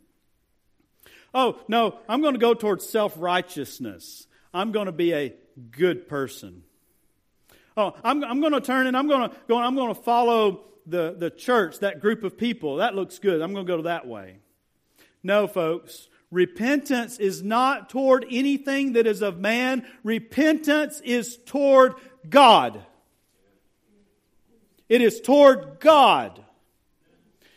Oh, 1.34 1.58
no, 1.68 1.98
I'm 2.08 2.22
going 2.22 2.34
to 2.34 2.40
go 2.40 2.54
toward 2.54 2.82
self 2.82 3.14
righteousness. 3.16 4.26
I'm 4.52 4.72
going 4.72 4.86
to 4.86 4.92
be 4.92 5.12
a 5.12 5.34
good 5.70 6.08
person. 6.08 6.62
Oh, 7.76 7.94
I'm, 8.02 8.22
I'm 8.24 8.40
going 8.40 8.52
to 8.52 8.60
turn 8.60 8.86
and 8.86 8.96
I'm 8.96 9.08
going 9.08 9.30
to 9.30 9.36
go. 9.48 9.58
I'm 9.58 9.74
going 9.74 9.94
to 9.94 10.00
follow 10.00 10.64
the, 10.86 11.14
the 11.16 11.30
church, 11.30 11.78
that 11.80 12.00
group 12.00 12.24
of 12.24 12.36
people. 12.36 12.76
That 12.76 12.94
looks 12.94 13.18
good. 13.18 13.40
I'm 13.40 13.52
going 13.52 13.66
to 13.66 13.76
go 13.76 13.82
that 13.82 14.06
way. 14.06 14.38
No, 15.22 15.46
folks. 15.46 16.08
Repentance 16.30 17.18
is 17.18 17.42
not 17.42 17.90
toward 17.90 18.24
anything 18.30 18.92
that 18.92 19.06
is 19.06 19.20
of 19.20 19.38
man. 19.38 19.84
Repentance 20.04 21.00
is 21.00 21.36
toward 21.44 21.94
God. 22.28 22.84
It 24.90 25.00
is 25.00 25.20
toward 25.20 25.78
God. 25.78 26.44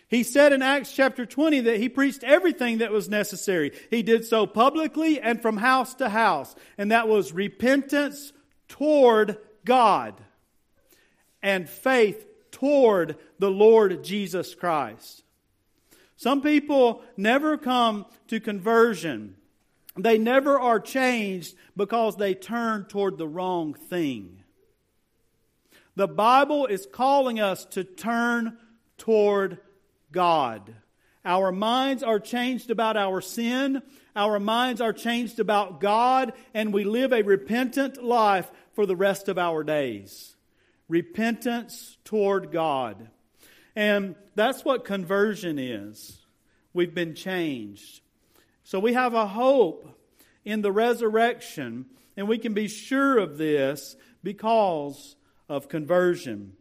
He 0.07 0.21
said 0.21 0.53
in 0.53 0.61
Acts 0.61 0.93
chapter 0.93 1.25
20 1.25 1.61
that 1.61 1.79
he 1.79 1.89
preached 1.89 2.23
everything 2.23 2.77
that 2.77 2.91
was 2.91 3.09
necessary. 3.09 3.71
He 3.89 4.03
did 4.03 4.23
so 4.23 4.45
publicly 4.45 5.19
and 5.19 5.41
from 5.41 5.57
house 5.57 5.95
to 5.95 6.09
house. 6.09 6.55
And 6.77 6.91
that 6.91 7.07
was 7.07 7.33
repentance 7.33 8.31
toward 8.67 9.39
God 9.65 10.13
and 11.41 11.67
faith 11.67 12.23
toward 12.51 13.17
the 13.39 13.49
Lord 13.49 14.03
Jesus 14.03 14.53
Christ. 14.53 15.23
Some 16.15 16.41
people 16.41 17.01
never 17.17 17.57
come 17.57 18.05
to 18.27 18.39
conversion. 18.39 19.35
They 19.97 20.19
never 20.19 20.59
are 20.59 20.79
changed 20.79 21.55
because 21.75 22.15
they 22.15 22.35
turn 22.35 22.85
toward 22.85 23.17
the 23.17 23.27
wrong 23.27 23.73
thing. 23.73 24.42
The 25.95 26.08
Bible 26.08 26.65
is 26.65 26.88
calling 26.91 27.39
us 27.39 27.65
to 27.65 27.84
turn 27.84 28.58
toward 28.97 29.60
God. 30.12 30.75
Our 31.25 31.51
minds 31.51 32.03
are 32.03 32.19
changed 32.19 32.71
about 32.71 32.97
our 32.97 33.21
sin. 33.21 33.82
Our 34.15 34.39
minds 34.39 34.82
are 34.82 34.93
changed 34.93 35.39
about 35.39 35.79
God, 35.79 36.34
and 36.53 36.73
we 36.73 36.84
live 36.84 37.13
a 37.13 37.21
repentant 37.21 38.03
life 38.03 38.51
for 38.73 38.86
the 38.86 38.95
rest 38.95 39.29
of 39.29 39.38
our 39.38 39.63
days. 39.63 40.36
Repentance 40.89 41.97
toward 42.03 42.51
God. 42.51 43.10
And 43.75 44.15
that's 44.36 44.65
what 44.65 44.86
conversion 44.86 45.58
is. 45.58 46.19
We've 46.73 46.93
been 46.93 47.15
changed. 47.15 48.01
So 48.63 48.79
we 48.79 48.93
have 48.93 49.13
a 49.13 49.27
hope 49.27 49.88
in 50.43 50.62
the 50.62 50.71
resurrection, 50.71 51.86
and 52.17 52.27
we 52.27 52.38
can 52.38 52.53
be 52.53 52.67
sure 52.67 53.17
of 53.17 53.38
this 53.38 53.95
because 54.23 55.15
of 55.53 55.69
conversion. 55.69 56.53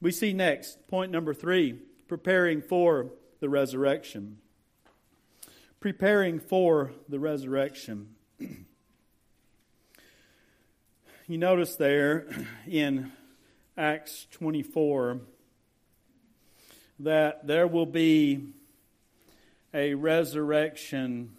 We 0.00 0.10
see 0.10 0.32
next, 0.32 0.88
point 0.88 1.12
number 1.12 1.32
three, 1.32 1.78
preparing 2.08 2.62
for 2.62 3.12
the 3.38 3.48
resurrection. 3.48 4.38
Preparing 5.78 6.40
for 6.40 6.90
the 7.08 7.20
resurrection. 7.20 8.08
you 11.28 11.38
notice 11.38 11.76
there 11.76 12.26
in 12.66 13.12
Acts 13.76 14.26
24 14.32 15.20
that 16.98 17.46
there 17.46 17.68
will 17.68 17.86
be 17.86 18.48
a 19.72 19.94
resurrection 19.94 21.36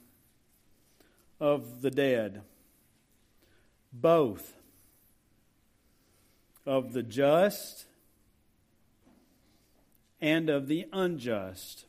of 1.41 1.82
the 1.82 1.91
dead, 1.91 2.41
both 3.91 4.61
of 6.72 6.94
the 6.94 7.04
just 7.04 7.86
and 10.22 10.50
of 10.50 10.70
the 10.70 10.86
unjust. 10.94 11.84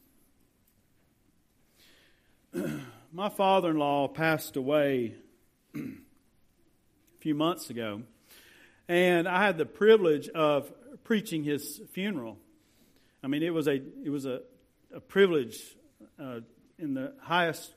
My 3.13 3.29
father 3.29 3.71
in 3.71 3.77
law 3.77 4.09
passed 4.09 4.57
away 4.57 5.15
a 5.77 5.81
few 7.21 7.37
months 7.37 7.71
ago, 7.71 8.03
and 8.89 9.29
I 9.29 9.47
had 9.47 9.57
the 9.57 9.67
privilege 9.67 10.29
of 10.31 10.73
preaching 11.05 11.45
his 11.45 11.81
funeral. 11.93 12.39
I 13.23 13.29
mean, 13.29 13.45
it 13.45 13.55
was 13.55 13.69
a, 13.69 13.81
it 14.05 14.11
was 14.11 14.27
a, 14.27 14.41
a 14.93 14.99
privilege 14.99 15.77
uh, 16.21 16.41
in 16.77 16.95
the 16.95 17.13
highest, 17.21 17.73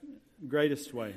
greatest 0.47 0.91
way. 0.91 1.13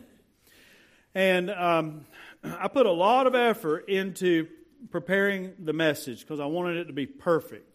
And 1.15 1.49
um, 1.51 2.05
I 2.45 2.69
put 2.69 2.85
a 2.85 2.93
lot 2.93 3.27
of 3.27 3.35
effort 3.35 3.89
into 3.89 4.49
preparing 4.91 5.55
the 5.59 5.73
message 5.73 6.21
because 6.21 6.41
I 6.41 6.47
wanted 6.47 6.77
it 6.77 6.85
to 6.87 6.93
be 6.93 7.07
perfect 7.07 7.69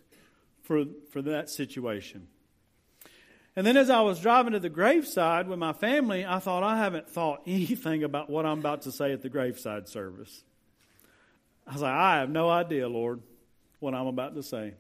for, 0.64 0.86
for 1.12 1.22
that 1.24 1.50
situation. 1.50 2.28
And 3.56 3.68
then 3.68 3.78
as 3.78 3.90
I 3.90 4.02
was 4.02 4.20
driving 4.20 4.54
to 4.54 4.60
the 4.60 4.70
graveside 4.70 5.48
with 5.48 5.60
my 5.60 5.74
family, 5.74 6.26
I 6.26 6.40
thought, 6.40 6.64
I 6.64 6.78
haven't 6.78 7.10
thought 7.10 7.44
anything 7.48 8.04
about 8.04 8.30
what 8.30 8.46
I'm 8.46 8.60
about 8.60 8.84
to 8.84 8.92
say 8.92 9.12
at 9.12 9.22
the 9.22 9.30
graveside 9.30 9.88
service. 9.88 10.44
I 11.68 11.74
was 11.74 11.82
like, 11.82 11.94
I 11.94 12.20
have 12.20 12.30
no 12.30 12.50
idea, 12.50 12.90
Lord, 12.90 13.22
what 13.80 13.94
I'm 13.94 14.08
about 14.08 14.36
to 14.36 14.44
say. 14.44 14.74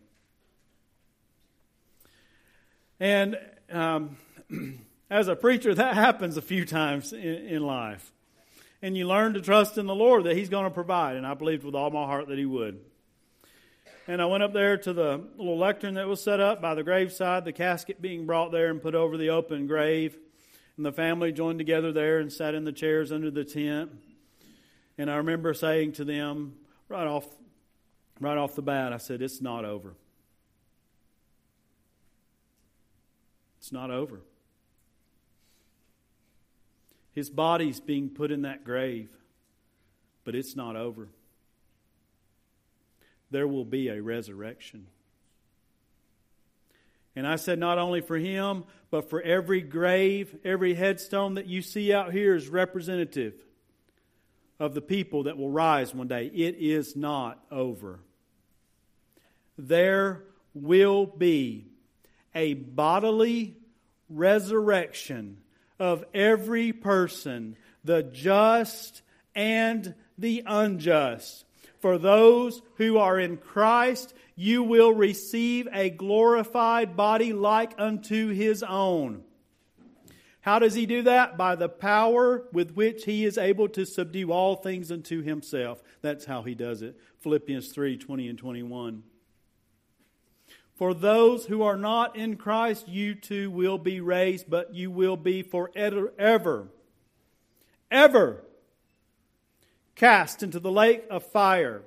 And 2.99 3.37
um, 3.71 4.17
as 5.09 5.27
a 5.27 5.35
preacher, 5.35 5.73
that 5.73 5.93
happens 5.93 6.37
a 6.37 6.41
few 6.41 6.65
times 6.65 7.13
in, 7.13 7.19
in 7.19 7.63
life. 7.63 8.11
And 8.83 8.97
you 8.97 9.07
learn 9.07 9.33
to 9.35 9.41
trust 9.41 9.77
in 9.77 9.85
the 9.85 9.95
Lord 9.95 10.25
that 10.25 10.35
He's 10.35 10.49
going 10.49 10.65
to 10.65 10.69
provide. 10.69 11.15
And 11.15 11.25
I 11.25 11.33
believed 11.35 11.63
with 11.63 11.73
all 11.73 11.89
my 11.89 12.03
heart 12.03 12.27
that 12.27 12.37
He 12.37 12.45
would. 12.45 12.81
And 14.07 14.21
I 14.21 14.25
went 14.25 14.43
up 14.43 14.51
there 14.51 14.75
to 14.77 14.91
the 14.91 15.23
little 15.37 15.57
lectern 15.57 15.93
that 15.93 16.05
was 16.05 16.21
set 16.21 16.41
up 16.41 16.61
by 16.61 16.75
the 16.75 16.83
graveside, 16.83 17.45
the 17.45 17.53
casket 17.53 18.01
being 18.01 18.25
brought 18.25 18.51
there 18.51 18.69
and 18.69 18.81
put 18.81 18.93
over 18.93 19.15
the 19.15 19.29
open 19.29 19.67
grave. 19.67 20.17
And 20.75 20.85
the 20.85 20.91
family 20.91 21.31
joined 21.31 21.59
together 21.59 21.93
there 21.93 22.19
and 22.19 22.31
sat 22.31 22.55
in 22.55 22.65
the 22.65 22.73
chairs 22.73 23.13
under 23.13 23.31
the 23.31 23.45
tent. 23.45 23.91
And 24.97 25.09
I 25.09 25.15
remember 25.15 25.53
saying 25.53 25.93
to 25.93 26.03
them 26.03 26.55
right 26.89 27.07
off, 27.07 27.25
right 28.19 28.37
off 28.37 28.53
the 28.53 28.61
bat, 28.61 28.91
I 28.91 28.97
said, 28.97 29.21
It's 29.21 29.39
not 29.41 29.63
over. 29.63 29.93
It's 33.59 33.71
not 33.71 33.91
over. 33.91 34.19
His 37.13 37.29
body's 37.29 37.79
being 37.79 38.09
put 38.09 38.31
in 38.31 38.41
that 38.41 38.63
grave, 38.63 39.09
but 40.23 40.35
it's 40.35 40.55
not 40.55 40.75
over. 40.75 41.09
There 43.31 43.47
will 43.47 43.65
be 43.65 43.89
a 43.89 44.01
resurrection. 44.01 44.87
And 47.15 47.27
I 47.27 47.35
said, 47.35 47.59
not 47.59 47.77
only 47.77 48.01
for 48.01 48.17
him, 48.17 48.63
but 48.89 49.09
for 49.09 49.21
every 49.21 49.61
grave, 49.61 50.35
every 50.43 50.73
headstone 50.73 51.35
that 51.35 51.45
you 51.45 51.61
see 51.61 51.93
out 51.93 52.11
here 52.11 52.35
is 52.35 52.49
representative 52.49 53.35
of 54.59 54.73
the 54.73 54.81
people 54.81 55.23
that 55.23 55.37
will 55.37 55.49
rise 55.49 55.93
one 55.93 56.07
day. 56.07 56.25
It 56.27 56.55
is 56.57 56.95
not 56.95 57.43
over. 57.51 57.99
There 59.57 60.23
will 60.55 61.05
be 61.05 61.67
a 62.33 62.55
bodily 62.55 63.57
resurrection 64.09 65.37
of 65.83 66.05
every 66.13 66.71
person, 66.71 67.57
the 67.83 68.01
just 68.03 69.01
and 69.35 69.93
the 70.17 70.41
unjust. 70.45 71.43
For 71.79 71.97
those 71.97 72.61
who 72.77 72.97
are 72.97 73.19
in 73.19 73.35
Christ, 73.35 74.13
you 74.37 74.63
will 74.63 74.93
receive 74.93 75.67
a 75.73 75.89
glorified 75.89 76.95
body 76.95 77.33
like 77.33 77.73
unto 77.77 78.29
his 78.29 78.63
own. 78.63 79.25
How 80.39 80.59
does 80.59 80.73
he 80.73 80.85
do 80.85 81.01
that? 81.01 81.37
By 81.37 81.55
the 81.55 81.67
power 81.67 82.45
with 82.53 82.71
which 82.71 83.03
he 83.03 83.25
is 83.25 83.37
able 83.37 83.67
to 83.69 83.85
subdue 83.85 84.31
all 84.31 84.55
things 84.55 84.89
unto 84.89 85.21
himself. 85.21 85.83
That's 86.01 86.23
how 86.23 86.43
he 86.43 86.55
does 86.55 86.81
it. 86.81 86.97
Philippians 87.19 87.73
3 87.73 87.97
20 87.97 88.29
and 88.29 88.39
21. 88.39 89.03
For 90.83 90.93
those 90.93 91.45
who 91.45 91.61
are 91.61 91.77
not 91.77 92.17
in 92.17 92.35
Christ, 92.35 92.89
you 92.89 93.15
too 93.15 93.49
will 93.49 93.77
be 93.77 94.01
raised, 94.01 94.49
but 94.49 94.75
you 94.75 94.91
will 94.91 95.15
be 95.15 95.41
forever, 95.41 96.11
ever 96.19 96.67
ever 97.89 98.43
cast 99.95 100.43
into 100.43 100.59
the 100.59 100.69
lake 100.69 101.05
of 101.09 101.23
fire. 101.23 101.83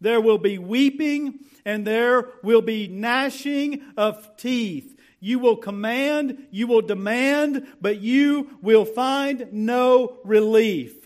There 0.00 0.20
will 0.20 0.38
be 0.38 0.58
weeping 0.58 1.38
and 1.64 1.86
there 1.86 2.30
will 2.42 2.62
be 2.62 2.88
gnashing 2.88 3.80
of 3.96 4.36
teeth. 4.36 4.98
You 5.20 5.38
will 5.38 5.56
command, 5.56 6.48
you 6.50 6.66
will 6.66 6.82
demand, 6.82 7.68
but 7.80 8.00
you 8.00 8.58
will 8.60 8.84
find 8.84 9.46
no 9.52 10.18
relief. 10.24 11.01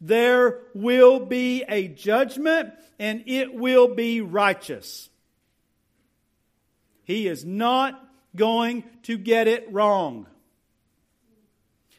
There 0.00 0.60
will 0.74 1.20
be 1.20 1.64
a 1.68 1.88
judgment 1.88 2.72
and 2.98 3.24
it 3.26 3.54
will 3.54 3.94
be 3.94 4.20
righteous. 4.20 5.08
He 7.04 7.26
is 7.26 7.44
not 7.44 8.02
going 8.36 8.84
to 9.02 9.18
get 9.18 9.48
it 9.48 9.72
wrong. 9.72 10.26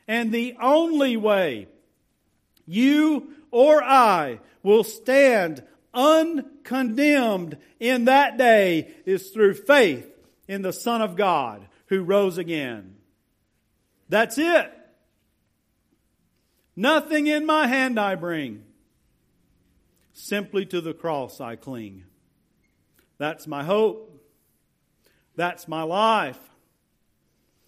And 0.08 0.32
the 0.32 0.56
only 0.62 1.18
way 1.18 1.68
you 2.66 3.34
or 3.52 3.84
I 3.84 4.40
will 4.64 4.84
stand 4.84 5.64
uncondemned 5.94 7.58
in 7.80 8.06
that 8.06 8.38
day 8.38 8.94
is 9.06 9.30
through 9.30 9.56
faith 9.56 10.08
in 10.48 10.62
the 10.62 10.74
Son 10.74 11.02
of 11.02 11.16
God 11.16 11.68
who 11.88 12.04
rose 12.04 12.38
again. 12.38 12.96
That's 14.10 14.38
it. 14.38 14.72
Nothing 16.76 17.28
in 17.28 17.46
my 17.46 17.68
hand 17.68 18.00
I 18.00 18.16
bring. 18.16 18.64
Simply 20.14 20.66
to 20.68 20.82
the 20.82 20.94
cross 20.94 21.40
I 21.42 21.56
cling. 21.56 22.04
That's 23.18 23.48
my 23.48 23.64
hope. 23.64 24.08
That's 25.36 25.68
my 25.68 25.84
life. 25.84 26.40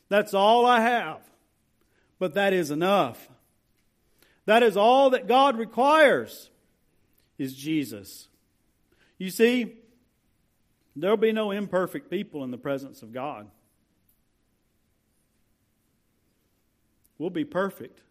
That's 0.09 0.33
all 0.33 0.65
I 0.65 0.81
have. 0.81 1.21
But 2.19 2.33
that 2.35 2.53
is 2.53 2.71
enough. 2.71 3.29
That 4.45 4.63
is 4.63 4.75
all 4.75 5.11
that 5.11 5.27
God 5.27 5.57
requires 5.57 6.49
is 7.37 7.55
Jesus. 7.55 8.27
You 9.17 9.29
see, 9.29 9.75
there'll 10.95 11.17
be 11.17 11.31
no 11.31 11.51
imperfect 11.51 12.09
people 12.09 12.43
in 12.43 12.51
the 12.51 12.57
presence 12.57 13.01
of 13.01 13.13
God. 13.13 13.49
We'll 17.17 17.29
be 17.29 17.45
perfect. 17.45 18.01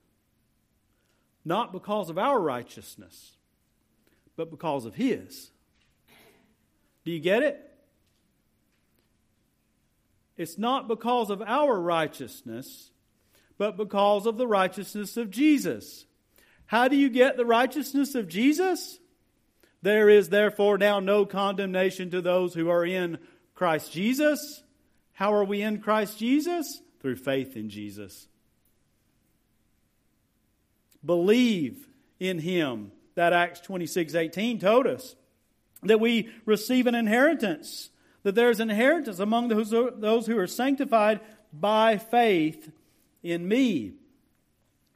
Not 1.44 1.72
because 1.72 2.10
of 2.10 2.18
our 2.18 2.40
righteousness, 2.40 3.36
but 4.36 4.50
because 4.50 4.84
of 4.84 4.94
His. 4.94 5.50
Do 7.04 7.10
you 7.10 7.20
get 7.20 7.42
it? 7.42 7.68
It's 10.36 10.58
not 10.58 10.88
because 10.88 11.30
of 11.30 11.42
our 11.42 11.78
righteousness, 11.78 12.90
but 13.58 13.76
because 13.76 14.26
of 14.26 14.38
the 14.38 14.46
righteousness 14.46 15.16
of 15.16 15.30
Jesus. 15.30 16.06
How 16.66 16.88
do 16.88 16.96
you 16.96 17.10
get 17.10 17.36
the 17.36 17.44
righteousness 17.44 18.14
of 18.14 18.28
Jesus? 18.28 18.98
There 19.82 20.08
is 20.08 20.28
therefore 20.28 20.78
now 20.78 21.00
no 21.00 21.26
condemnation 21.26 22.10
to 22.10 22.22
those 22.22 22.54
who 22.54 22.70
are 22.70 22.84
in 22.84 23.18
Christ 23.54 23.92
Jesus. 23.92 24.62
How 25.12 25.34
are 25.34 25.44
we 25.44 25.60
in 25.60 25.80
Christ 25.80 26.18
Jesus? 26.18 26.80
Through 27.00 27.16
faith 27.16 27.56
in 27.56 27.68
Jesus. 27.68 28.28
Believe 31.04 31.88
in 32.18 32.38
Him 32.38 32.92
that 33.14 33.32
Acts 33.32 33.60
26 33.60 34.14
18 34.14 34.58
told 34.58 34.86
us. 34.86 35.16
That 35.82 36.00
we 36.00 36.30
receive 36.46 36.86
an 36.86 36.94
inheritance, 36.94 37.90
that 38.22 38.36
there's 38.36 38.60
an 38.60 38.70
inheritance 38.70 39.18
among 39.18 39.48
those, 39.48 39.70
those 39.70 40.26
who 40.26 40.38
are 40.38 40.46
sanctified 40.46 41.20
by 41.52 41.98
faith 41.98 42.70
in 43.22 43.48
me. 43.48 43.94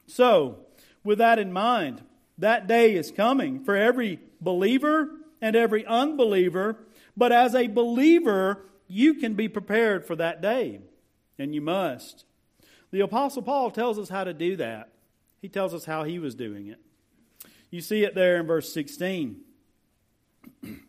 So, 0.07 0.59
with 1.03 1.17
that 1.17 1.39
in 1.39 1.51
mind, 1.51 2.03
that 2.37 2.67
day 2.67 2.95
is 2.95 3.11
coming 3.11 3.63
for 3.63 3.75
every 3.75 4.19
believer 4.39 5.09
and 5.41 5.55
every 5.55 5.85
unbeliever. 5.85 6.77
But 7.15 7.31
as 7.31 7.53
a 7.53 7.67
believer, 7.67 8.65
you 8.87 9.15
can 9.15 9.33
be 9.33 9.49
prepared 9.49 10.05
for 10.05 10.15
that 10.15 10.41
day, 10.41 10.79
and 11.37 11.53
you 11.53 11.61
must. 11.61 12.25
The 12.91 13.01
Apostle 13.01 13.41
Paul 13.41 13.71
tells 13.71 13.99
us 13.99 14.09
how 14.09 14.23
to 14.23 14.33
do 14.33 14.55
that. 14.57 14.89
He 15.41 15.49
tells 15.49 15.73
us 15.73 15.85
how 15.85 16.03
he 16.03 16.19
was 16.19 16.35
doing 16.35 16.67
it. 16.67 16.79
You 17.69 17.81
see 17.81 18.03
it 18.03 18.15
there 18.15 18.37
in 18.37 18.47
verse 18.47 18.73
16. 18.73 19.41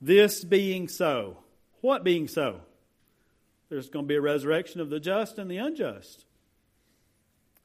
this 0.00 0.44
being 0.44 0.88
so. 0.88 1.38
What 1.80 2.04
being 2.04 2.28
so? 2.28 2.60
There's 3.68 3.88
going 3.88 4.04
to 4.04 4.08
be 4.08 4.16
a 4.16 4.20
resurrection 4.20 4.80
of 4.80 4.90
the 4.90 5.00
just 5.00 5.38
and 5.38 5.50
the 5.50 5.58
unjust. 5.58 6.24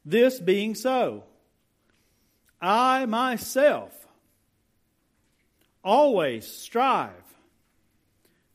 This 0.04 0.40
being 0.40 0.74
so, 0.76 1.24
I 2.60 3.06
myself 3.06 3.94
always 5.84 6.48
strive 6.48 7.14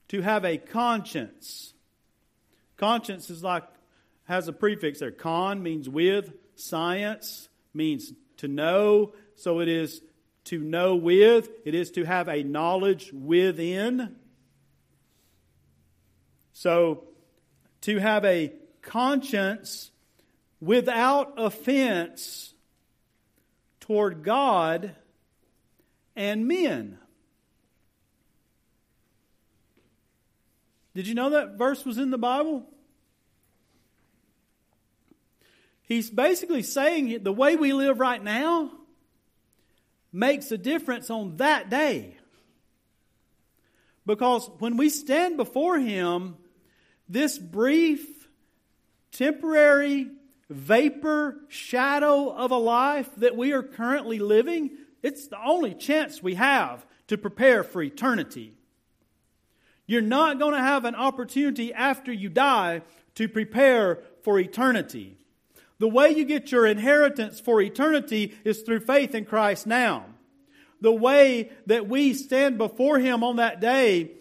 to 0.09 0.23
have 0.23 0.45
a 0.45 0.59
conscience. 0.59 1.75
Conscience 2.77 3.31
is 3.31 3.43
like 3.43 3.65
has 4.25 4.49
a 4.49 4.53
prefix 4.53 4.99
there. 4.99 5.13
Con 5.13 5.63
means 5.63 5.89
with, 5.89 6.33
science 6.57 7.49
means 7.73 8.13
to 8.39 8.49
know, 8.49 9.13
so 9.35 9.61
it 9.61 9.69
is 9.69 10.03
to 10.45 10.59
know 10.59 10.97
with, 10.97 11.49
it 11.65 11.75
is 11.75 11.91
to 11.93 12.05
have 12.05 12.29
a 12.29 12.43
knowledge 12.43 13.13
within. 13.13 14.17
So 16.53 17.05
to 17.83 17.99
have 17.99 18.25
a 18.25 18.53
conscience 18.83 19.91
without 20.61 21.35
offense 21.37 22.55
toward 23.81 24.23
God 24.23 24.95
and 26.15 26.49
men. 26.49 26.99
Did 30.95 31.07
you 31.07 31.15
know 31.15 31.31
that 31.31 31.59
verse 31.59 31.85
was 31.85 31.99
in 31.99 32.11
the 32.11 32.19
Bible? 32.19 32.67
He's 35.87 36.11
basically 36.11 36.63
saying 36.63 37.23
the 37.23 37.33
way 37.33 37.57
we 37.57 37.73
live 37.73 38.01
right 38.01 38.23
now 38.23 38.73
makes 40.13 40.51
a 40.51 40.59
difference 40.59 41.11
on 41.11 41.37
that 41.37 41.71
day. 41.71 42.17
Because 44.05 44.51
when 44.59 44.77
we 44.77 44.89
stand 44.89 45.37
before 45.37 45.79
Him, 45.79 46.37
this 47.09 47.39
brief, 47.39 48.29
temporary, 49.13 50.09
vapor, 50.51 51.37
shadow 51.49 52.31
of 52.31 52.51
a 52.51 52.57
life 52.57 53.09
that 53.17 53.37
we 53.37 53.53
are 53.53 53.63
currently 53.63 54.19
living, 54.19 54.71
it's 55.03 55.29
the 55.29 55.43
only 55.45 55.75
chance 55.75 56.21
we 56.21 56.35
have 56.35 56.85
to 57.09 57.17
prepare 57.17 57.63
for 57.63 57.81
eternity. 57.81 58.55
You're 59.87 60.01
not 60.01 60.41
going 60.41 60.55
to 60.55 60.61
have 60.61 60.85
an 60.85 60.97
opportunity 60.97 61.73
after 61.73 62.13
you 62.13 62.29
die 62.29 62.83
to 63.15 63.29
prepare 63.29 64.03
for 64.23 64.39
eternity. 64.41 65.17
The 65.79 65.89
way 65.89 66.11
you 66.11 66.25
get 66.25 66.53
your 66.53 66.67
inheritance 66.67 67.39
for 67.39 67.61
eternity 67.61 68.35
is 68.45 68.63
through 68.63 68.81
faith 68.81 69.15
in 69.15 69.25
Christ 69.25 69.67
now. 69.67 70.07
The 70.81 70.93
way 70.93 71.51
that 71.67 71.89
we 71.89 72.15
stand 72.15 72.59
before 72.59 72.99
Him 72.99 73.23
on 73.23 73.37
that 73.37 73.61
day 73.61 74.13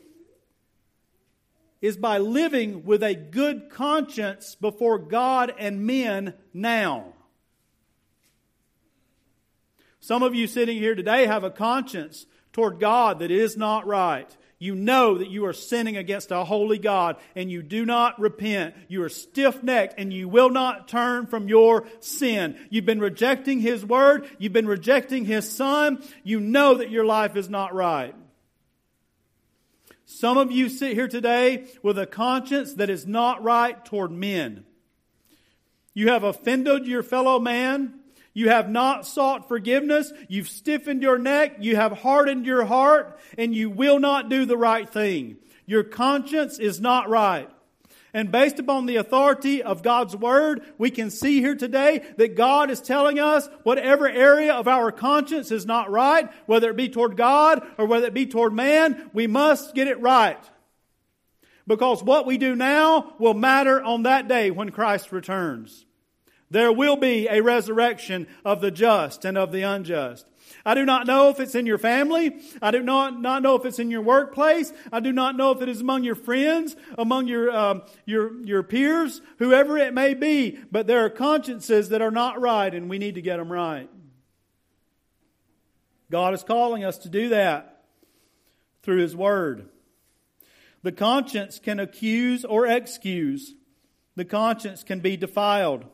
is 1.82 1.98
by 1.98 2.18
living 2.18 2.84
with 2.86 3.04
a 3.04 3.14
good 3.14 3.70
conscience 3.70 4.56
before 4.56 4.98
God 4.98 5.54
and 5.58 5.86
men 5.86 6.34
now. 6.54 7.14
Some 10.00 10.24
of 10.24 10.36
you 10.36 10.48
sitting 10.48 10.78
here 10.78 10.96
today 10.96 11.26
have 11.26 11.44
a 11.44 11.50
conscience 11.50 12.26
toward 12.54 12.80
God 12.80 13.20
that 13.20 13.32
is 13.32 13.58
not 13.58 13.86
right 13.86 14.36
you 14.58 14.74
know 14.74 15.18
that 15.18 15.30
you 15.30 15.46
are 15.46 15.54
sinning 15.54 15.98
against 15.98 16.32
a 16.32 16.46
holy 16.46 16.78
God 16.78 17.18
and 17.36 17.52
you 17.52 17.62
do 17.62 17.86
not 17.86 18.20
repent. 18.20 18.76
You 18.88 19.04
are 19.04 19.10
stiff 19.10 19.62
necked 19.62 19.96
and 19.98 20.14
you 20.14 20.30
will 20.30 20.50
not 20.50 20.88
turn 20.88 21.28
from 21.28 21.50
your 21.50 21.86
sin. 22.00 22.58
You've 22.70 22.86
been 22.86 23.02
rejecting 23.02 23.60
His 23.60 23.86
Word. 23.86 24.30
You've 24.40 24.54
been 24.54 24.68
rejecting 24.68 25.26
His 25.26 25.52
Son. 25.52 26.02
You 26.24 26.40
know 26.40 26.76
that 26.76 26.90
your 26.90 27.06
life 27.06 27.36
is 27.36 27.50
not 27.50 27.74
right. 27.74 28.16
Some 30.06 30.38
of 30.38 30.52
you 30.52 30.70
sit 30.70 30.94
here 30.94 31.08
today 31.08 31.66
with 31.84 32.00
a 32.00 32.06
conscience 32.06 32.76
that 32.76 32.90
is 32.90 33.06
not 33.06 33.44
right 33.44 33.84
toward 33.84 34.12
men. 34.12 34.64
You 35.94 36.10
have 36.10 36.24
offended 36.24 36.86
your 36.86 37.04
fellow 37.04 37.40
man. 37.40 38.00
You 38.36 38.50
have 38.50 38.70
not 38.70 39.08
sought 39.08 39.48
forgiveness. 39.48 40.12
You've 40.28 40.50
stiffened 40.50 41.02
your 41.02 41.18
neck. 41.18 41.56
You 41.62 41.78
have 41.78 41.94
hardened 41.94 42.46
your 42.46 42.66
heart 42.66 43.18
and 43.38 43.56
you 43.56 43.70
will 43.70 43.98
not 43.98 44.30
do 44.30 44.46
the 44.46 44.58
right 44.58 44.88
thing. 44.88 45.38
Your 45.66 45.86
conscience 45.86 46.60
is 46.60 46.82
not 46.82 47.10
right. 47.10 47.50
And 48.14 48.32
based 48.32 48.60
upon 48.60 48.86
the 48.86 48.98
authority 48.98 49.64
of 49.64 49.84
God's 49.84 50.16
Word, 50.16 50.64
we 50.78 50.92
can 50.92 51.12
see 51.12 51.40
here 51.40 51.56
today 51.56 52.06
that 52.18 52.36
God 52.36 52.70
is 52.70 52.82
telling 52.82 53.20
us 53.20 53.48
whatever 53.64 54.08
area 54.08 54.54
of 54.54 54.68
our 54.68 54.92
conscience 54.92 55.50
is 55.50 55.66
not 55.66 55.90
right, 55.90 56.30
whether 56.46 56.70
it 56.70 56.78
be 56.78 56.90
toward 56.90 57.18
God 57.18 57.66
or 57.78 57.86
whether 57.86 58.08
it 58.08 58.14
be 58.14 58.26
toward 58.26 58.54
man, 58.54 59.10
we 59.14 59.28
must 59.28 59.76
get 59.76 59.88
it 59.88 60.02
right. 60.02 60.40
Because 61.68 62.04
what 62.04 62.26
we 62.26 62.38
do 62.38 62.54
now 62.56 63.14
will 63.18 63.34
matter 63.34 63.82
on 63.82 64.04
that 64.04 64.28
day 64.28 64.52
when 64.52 64.72
Christ 64.72 65.12
returns. 65.14 65.85
There 66.50 66.72
will 66.72 66.96
be 66.96 67.28
a 67.28 67.42
resurrection 67.42 68.28
of 68.44 68.62
the 68.62 68.72
just 68.72 69.26
and 69.26 69.38
of 69.38 69.52
the 69.52 69.64
unjust. 69.64 70.28
I 70.66 70.74
do 70.74 70.86
not 70.86 71.08
know 71.08 71.30
if 71.30 71.40
it's 71.40 71.56
in 71.56 71.66
your 71.66 71.78
family. 71.78 72.38
I 72.62 72.72
do 72.72 72.82
not, 72.82 73.20
not 73.20 73.44
know 73.44 73.56
if 73.56 73.66
it's 73.66 73.80
in 73.80 73.92
your 73.92 74.02
workplace. 74.02 74.72
I 74.92 75.00
do 75.00 75.12
not 75.12 75.36
know 75.36 75.52
if 75.52 75.62
it 75.62 75.70
is 75.70 75.82
among 75.82 76.04
your 76.04 76.16
friends, 76.16 76.76
among 76.98 77.28
your, 77.28 77.56
um, 77.56 77.84
your, 78.06 78.42
your 78.44 78.64
peers, 78.64 79.22
whoever 79.38 79.78
it 79.78 79.94
may 79.94 80.14
be. 80.14 80.60
But 80.72 80.88
there 80.88 81.04
are 81.06 81.10
consciences 81.10 81.90
that 81.90 82.02
are 82.02 82.12
not 82.12 82.40
right, 82.40 82.74
and 82.74 82.90
we 82.90 82.98
need 82.98 83.16
to 83.16 83.22
get 83.22 83.38
them 83.38 83.52
right. 83.52 83.90
God 86.12 86.34
is 86.34 86.44
calling 86.44 86.84
us 86.84 87.00
to 87.00 87.10
do 87.10 87.30
that 87.30 87.84
through 88.84 89.02
His 89.02 89.16
Word. 89.16 89.70
The 90.84 90.92
conscience 90.92 91.60
can 91.60 91.80
accuse 91.80 92.46
or 92.46 92.68
excuse. 92.68 93.56
The 94.16 94.26
conscience 94.26 94.84
can 94.84 95.00
be 95.00 95.18
defiled. 95.18 95.86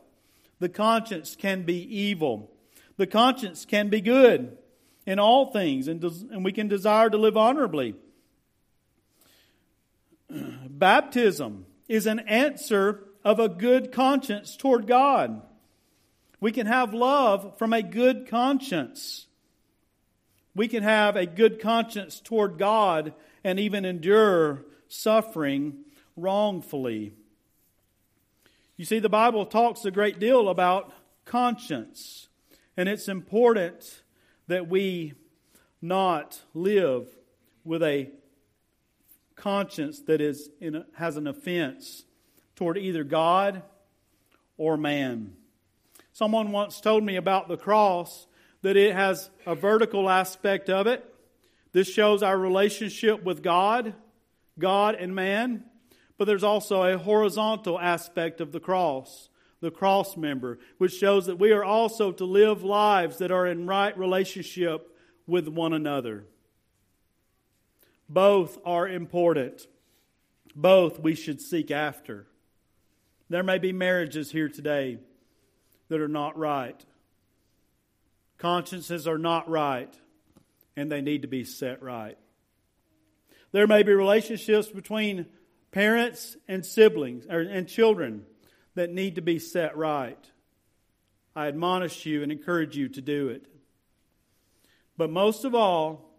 The 0.62 0.68
conscience 0.68 1.34
can 1.34 1.62
be 1.64 1.82
evil. 1.92 2.48
The 2.96 3.08
conscience 3.08 3.64
can 3.64 3.88
be 3.88 4.00
good 4.00 4.56
in 5.04 5.18
all 5.18 5.50
things, 5.50 5.88
and, 5.88 6.00
des- 6.00 6.24
and 6.30 6.44
we 6.44 6.52
can 6.52 6.68
desire 6.68 7.10
to 7.10 7.16
live 7.16 7.36
honorably. 7.36 7.96
Baptism 10.30 11.66
is 11.88 12.06
an 12.06 12.20
answer 12.20 13.08
of 13.24 13.40
a 13.40 13.48
good 13.48 13.90
conscience 13.90 14.56
toward 14.56 14.86
God. 14.86 15.42
We 16.38 16.52
can 16.52 16.68
have 16.68 16.94
love 16.94 17.58
from 17.58 17.72
a 17.72 17.82
good 17.82 18.28
conscience. 18.28 19.26
We 20.54 20.68
can 20.68 20.84
have 20.84 21.16
a 21.16 21.26
good 21.26 21.60
conscience 21.60 22.20
toward 22.20 22.56
God 22.56 23.14
and 23.42 23.58
even 23.58 23.84
endure 23.84 24.64
suffering 24.86 25.78
wrongfully. 26.16 27.14
You 28.82 28.86
see, 28.86 28.98
the 28.98 29.08
Bible 29.08 29.46
talks 29.46 29.84
a 29.84 29.92
great 29.92 30.18
deal 30.18 30.48
about 30.48 30.92
conscience, 31.24 32.26
and 32.76 32.88
it's 32.88 33.06
important 33.06 34.02
that 34.48 34.68
we 34.68 35.12
not 35.80 36.42
live 36.52 37.06
with 37.62 37.84
a 37.84 38.10
conscience 39.36 40.00
that 40.08 40.20
is 40.20 40.50
a, 40.60 40.84
has 40.96 41.16
an 41.16 41.28
offense 41.28 42.06
toward 42.56 42.76
either 42.76 43.04
God 43.04 43.62
or 44.56 44.76
man. 44.76 45.36
Someone 46.12 46.50
once 46.50 46.80
told 46.80 47.04
me 47.04 47.14
about 47.14 47.46
the 47.46 47.56
cross 47.56 48.26
that 48.62 48.76
it 48.76 48.96
has 48.96 49.30
a 49.46 49.54
vertical 49.54 50.10
aspect 50.10 50.68
of 50.68 50.88
it. 50.88 51.08
This 51.70 51.88
shows 51.88 52.20
our 52.24 52.36
relationship 52.36 53.22
with 53.22 53.44
God, 53.44 53.94
God 54.58 54.96
and 54.96 55.14
man. 55.14 55.66
But 56.18 56.26
there's 56.26 56.44
also 56.44 56.82
a 56.82 56.98
horizontal 56.98 57.80
aspect 57.80 58.40
of 58.40 58.52
the 58.52 58.60
cross, 58.60 59.28
the 59.60 59.70
cross 59.70 60.16
member, 60.16 60.58
which 60.78 60.92
shows 60.92 61.26
that 61.26 61.38
we 61.38 61.52
are 61.52 61.64
also 61.64 62.12
to 62.12 62.24
live 62.24 62.62
lives 62.62 63.18
that 63.18 63.30
are 63.30 63.46
in 63.46 63.66
right 63.66 63.96
relationship 63.96 64.96
with 65.26 65.48
one 65.48 65.72
another. 65.72 66.26
Both 68.08 68.58
are 68.64 68.86
important. 68.86 69.66
Both 70.54 71.00
we 71.00 71.14
should 71.14 71.40
seek 71.40 71.70
after. 71.70 72.26
There 73.30 73.42
may 73.42 73.58
be 73.58 73.72
marriages 73.72 74.30
here 74.30 74.50
today 74.50 74.98
that 75.88 76.00
are 76.00 76.08
not 76.08 76.36
right. 76.36 76.78
Consciences 78.36 79.06
are 79.06 79.18
not 79.18 79.48
right, 79.48 79.94
and 80.76 80.90
they 80.90 81.00
need 81.00 81.22
to 81.22 81.28
be 81.28 81.44
set 81.44 81.82
right. 81.82 82.18
There 83.52 83.66
may 83.66 83.82
be 83.82 83.92
relationships 83.94 84.68
between 84.68 85.26
parents 85.72 86.36
and 86.46 86.64
siblings 86.64 87.26
or, 87.28 87.40
and 87.40 87.66
children 87.66 88.24
that 88.74 88.90
need 88.90 89.16
to 89.16 89.22
be 89.22 89.38
set 89.38 89.76
right. 89.76 90.18
I 91.34 91.48
admonish 91.48 92.06
you 92.06 92.22
and 92.22 92.30
encourage 92.30 92.76
you 92.76 92.88
to 92.90 93.00
do 93.00 93.28
it. 93.28 93.46
But 94.96 95.10
most 95.10 95.44
of 95.44 95.54
all, 95.54 96.10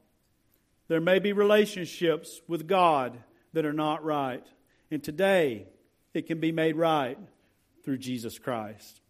there 0.88 1.00
may 1.00 1.20
be 1.20 1.32
relationships 1.32 2.42
with 2.48 2.68
God 2.68 3.18
that 3.54 3.66
are 3.66 3.74
not 3.74 4.04
right. 4.04 4.46
And 4.92 5.04
today, 5.04 5.68
it 6.14 6.28
can 6.28 6.40
be 6.40 6.52
made 6.52 6.76
right 6.76 7.18
through 7.84 8.00
Jesus 8.00 8.38
Christ. 8.40 9.02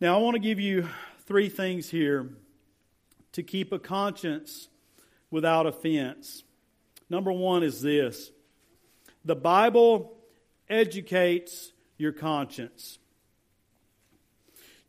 Now, 0.00 0.16
I 0.16 0.20
want 0.20 0.34
to 0.34 0.40
give 0.40 0.60
you 0.60 0.88
three 1.26 1.48
things 1.48 1.88
here 1.88 2.30
to 3.32 3.42
keep 3.42 3.72
a 3.72 3.78
conscience 3.78 4.68
without 5.30 5.66
offense. 5.66 6.44
Number 7.08 7.32
one 7.32 7.62
is 7.62 7.80
this 7.80 8.30
the 9.24 9.36
Bible 9.36 10.16
educates 10.68 11.72
your 11.96 12.12
conscience. 12.12 12.98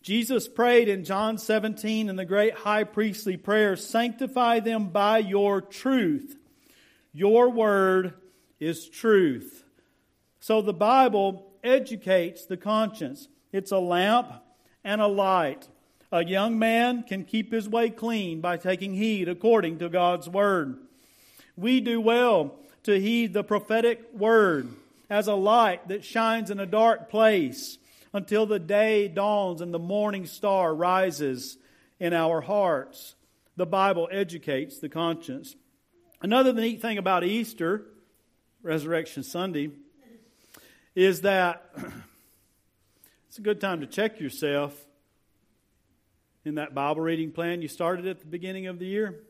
Jesus 0.02 0.48
prayed 0.48 0.88
in 0.88 1.04
John 1.04 1.38
17 1.38 2.10
in 2.10 2.16
the 2.16 2.26
great 2.26 2.54
high 2.54 2.84
priestly 2.84 3.38
prayer 3.38 3.76
Sanctify 3.76 4.60
them 4.60 4.90
by 4.90 5.18
your 5.18 5.62
truth. 5.62 6.38
Your 7.12 7.50
word 7.50 8.14
is 8.60 8.88
truth. 8.88 9.64
So 10.40 10.62
the 10.62 10.74
Bible 10.74 11.52
educates 11.64 12.46
the 12.46 12.58
conscience. 12.58 13.28
It's 13.52 13.72
a 13.72 13.80
lamp 13.80 14.32
and 14.84 15.02
a 15.02 15.08
light. 15.08 15.68
A 16.12 16.24
young 16.24 16.60
man 16.60 17.04
can 17.04 17.24
keep 17.24 17.52
his 17.52 17.68
way 17.68 17.90
clean 17.90 18.42
by 18.42 18.58
taking 18.58 18.94
heed 18.94 19.28
according 19.28 19.80
to 19.80 19.90
God's 19.90 20.30
word. 20.30 20.78
We 21.58 21.82
do 21.82 22.00
well 22.00 22.60
to 22.86 23.00
heed 23.00 23.34
the 23.34 23.44
prophetic 23.44 24.14
word 24.14 24.70
as 25.10 25.28
a 25.28 25.36
light 25.36 25.88
that 25.88 26.06
shines 26.06 26.50
in 26.50 26.60
a 26.60 26.66
dark 26.66 27.10
place 27.10 27.78
until 28.14 28.46
the 28.46 28.60
day 28.60 29.08
dawns 29.08 29.60
and 29.60 29.74
the 29.74 29.80
morning 29.80 30.26
star 30.26 30.74
rises 30.74 31.58
in 32.00 32.14
our 32.14 32.42
hearts. 32.42 33.16
The 33.58 33.66
Bible 33.66 34.08
educates 34.12 34.80
the 34.80 34.90
conscience. 34.90 35.56
Another 36.22 36.54
neat 36.54 36.82
thing 36.82 36.98
about 36.98 37.24
Easter, 37.24 37.86
Resurrection 38.62 39.24
Sunday, 39.24 39.72
is 40.94 41.22
that 41.22 41.72
it's 43.28 43.38
a 43.38 43.42
good 43.42 43.60
time 43.60 43.82
to 43.82 43.88
check 43.88 44.20
yourself 44.20 44.80
in 46.44 46.56
that 46.56 46.76
Bible 46.76 47.02
reading 47.02 47.32
plan 47.32 47.62
you 47.62 47.68
started 47.68 48.06
at 48.06 48.20
the 48.20 48.26
beginning 48.26 48.68
of 48.68 48.78
the 48.78 48.86
year. 48.86 49.24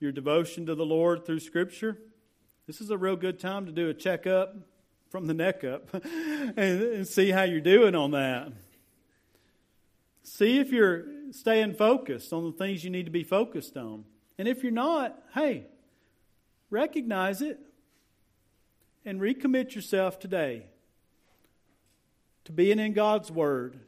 Your 0.00 0.12
devotion 0.12 0.64
to 0.64 0.74
the 0.74 0.86
Lord 0.86 1.26
through 1.26 1.40
Scripture. 1.40 1.98
This 2.66 2.80
is 2.80 2.88
a 2.88 2.96
real 2.96 3.16
good 3.16 3.38
time 3.38 3.66
to 3.66 3.72
do 3.72 3.90
a 3.90 3.94
checkup 3.94 4.56
from 5.10 5.26
the 5.26 5.34
neck 5.34 5.62
up 5.62 5.92
and, 5.94 6.56
and 6.56 7.06
see 7.06 7.30
how 7.30 7.42
you're 7.42 7.60
doing 7.60 7.94
on 7.94 8.12
that. 8.12 8.50
See 10.22 10.58
if 10.58 10.72
you're 10.72 11.04
staying 11.32 11.74
focused 11.74 12.32
on 12.32 12.44
the 12.44 12.52
things 12.52 12.82
you 12.82 12.88
need 12.88 13.04
to 13.04 13.10
be 13.10 13.24
focused 13.24 13.76
on. 13.76 14.06
And 14.38 14.48
if 14.48 14.62
you're 14.62 14.72
not, 14.72 15.22
hey, 15.34 15.66
recognize 16.70 17.42
it 17.42 17.60
and 19.04 19.20
recommit 19.20 19.74
yourself 19.74 20.18
today 20.18 20.64
to 22.44 22.52
being 22.52 22.78
in 22.78 22.94
God's 22.94 23.30
Word 23.30 23.80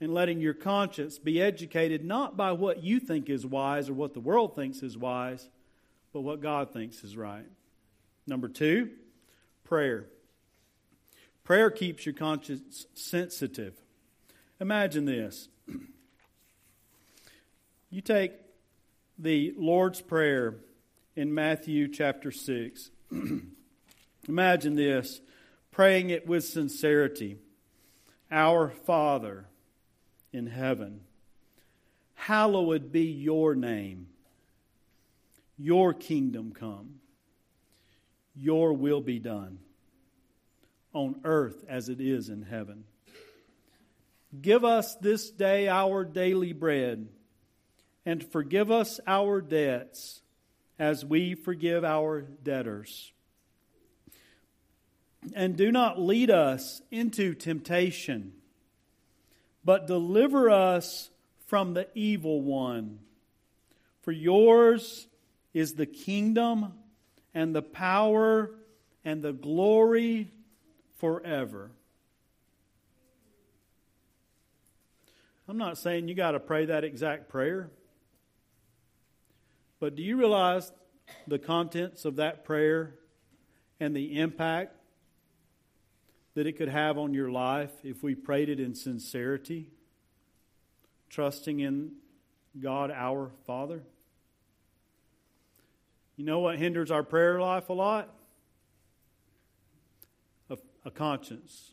and 0.00 0.12
letting 0.12 0.40
your 0.40 0.54
conscience 0.54 1.18
be 1.18 1.40
educated 1.40 2.04
not 2.04 2.36
by 2.36 2.52
what 2.52 2.82
you 2.82 3.00
think 3.00 3.30
is 3.30 3.46
wise 3.46 3.88
or 3.88 3.94
what 3.94 4.14
the 4.14 4.20
world 4.20 4.54
thinks 4.54 4.82
is 4.82 4.96
wise, 4.96 5.48
but 6.12 6.20
what 6.20 6.40
God 6.40 6.72
thinks 6.72 7.02
is 7.02 7.16
right. 7.16 7.46
Number 8.26 8.48
two, 8.48 8.90
prayer. 9.64 10.06
Prayer 11.44 11.70
keeps 11.70 12.04
your 12.04 12.14
conscience 12.14 12.86
sensitive. 12.94 13.74
Imagine 14.60 15.04
this. 15.04 15.48
You 17.88 18.02
take 18.02 18.32
the 19.16 19.54
Lord's 19.56 20.02
Prayer 20.02 20.56
in 21.14 21.32
Matthew 21.32 21.88
chapter 21.88 22.32
6. 22.32 22.90
Imagine 24.28 24.74
this, 24.74 25.20
praying 25.70 26.10
it 26.10 26.26
with 26.26 26.44
sincerity. 26.44 27.38
Our 28.30 28.68
Father 28.68 29.46
in 30.36 30.46
heaven, 30.46 31.00
hallowed 32.14 32.92
be 32.92 33.04
your 33.04 33.54
name. 33.54 34.08
Your 35.58 35.94
kingdom 35.94 36.52
come. 36.52 37.00
Your 38.34 38.74
will 38.74 39.00
be 39.00 39.18
done 39.18 39.58
on 40.92 41.20
earth 41.24 41.64
as 41.68 41.88
it 41.88 42.00
is 42.00 42.28
in 42.28 42.42
heaven. 42.42 42.84
Give 44.42 44.62
us 44.62 44.94
this 44.96 45.30
day 45.30 45.68
our 45.68 46.04
daily 46.04 46.52
bread 46.52 47.08
and 48.04 48.22
forgive 48.30 48.70
us 48.70 49.00
our 49.06 49.40
debts 49.40 50.20
as 50.78 51.02
we 51.02 51.34
forgive 51.34 51.82
our 51.82 52.20
debtors. 52.20 53.10
And 55.34 55.56
do 55.56 55.72
not 55.72 55.98
lead 55.98 56.30
us 56.30 56.82
into 56.90 57.34
temptation, 57.34 58.32
but 59.66 59.88
deliver 59.88 60.48
us 60.48 61.10
from 61.46 61.74
the 61.74 61.88
evil 61.92 62.40
one. 62.40 63.00
For 64.02 64.12
yours 64.12 65.08
is 65.52 65.74
the 65.74 65.86
kingdom 65.86 66.72
and 67.34 67.52
the 67.52 67.62
power 67.62 68.52
and 69.04 69.22
the 69.22 69.32
glory 69.32 70.30
forever. 70.98 71.72
I'm 75.48 75.58
not 75.58 75.78
saying 75.78 76.06
you 76.06 76.14
got 76.14 76.32
to 76.32 76.40
pray 76.40 76.66
that 76.66 76.84
exact 76.84 77.28
prayer. 77.28 77.68
But 79.80 79.96
do 79.96 80.02
you 80.02 80.16
realize 80.16 80.72
the 81.26 81.40
contents 81.40 82.04
of 82.04 82.16
that 82.16 82.44
prayer 82.44 82.94
and 83.80 83.96
the 83.96 84.20
impact 84.20 84.75
that 86.36 86.46
it 86.46 86.52
could 86.52 86.68
have 86.68 86.98
on 86.98 87.14
your 87.14 87.30
life 87.30 87.72
if 87.82 88.02
we 88.02 88.14
prayed 88.14 88.50
it 88.50 88.60
in 88.60 88.74
sincerity, 88.74 89.70
trusting 91.08 91.60
in 91.60 91.92
God 92.60 92.90
our 92.90 93.30
Father? 93.46 93.82
You 96.16 96.26
know 96.26 96.40
what 96.40 96.58
hinders 96.58 96.90
our 96.90 97.02
prayer 97.02 97.40
life 97.40 97.70
a 97.70 97.72
lot? 97.72 98.14
A, 100.50 100.58
a 100.84 100.90
conscience 100.90 101.72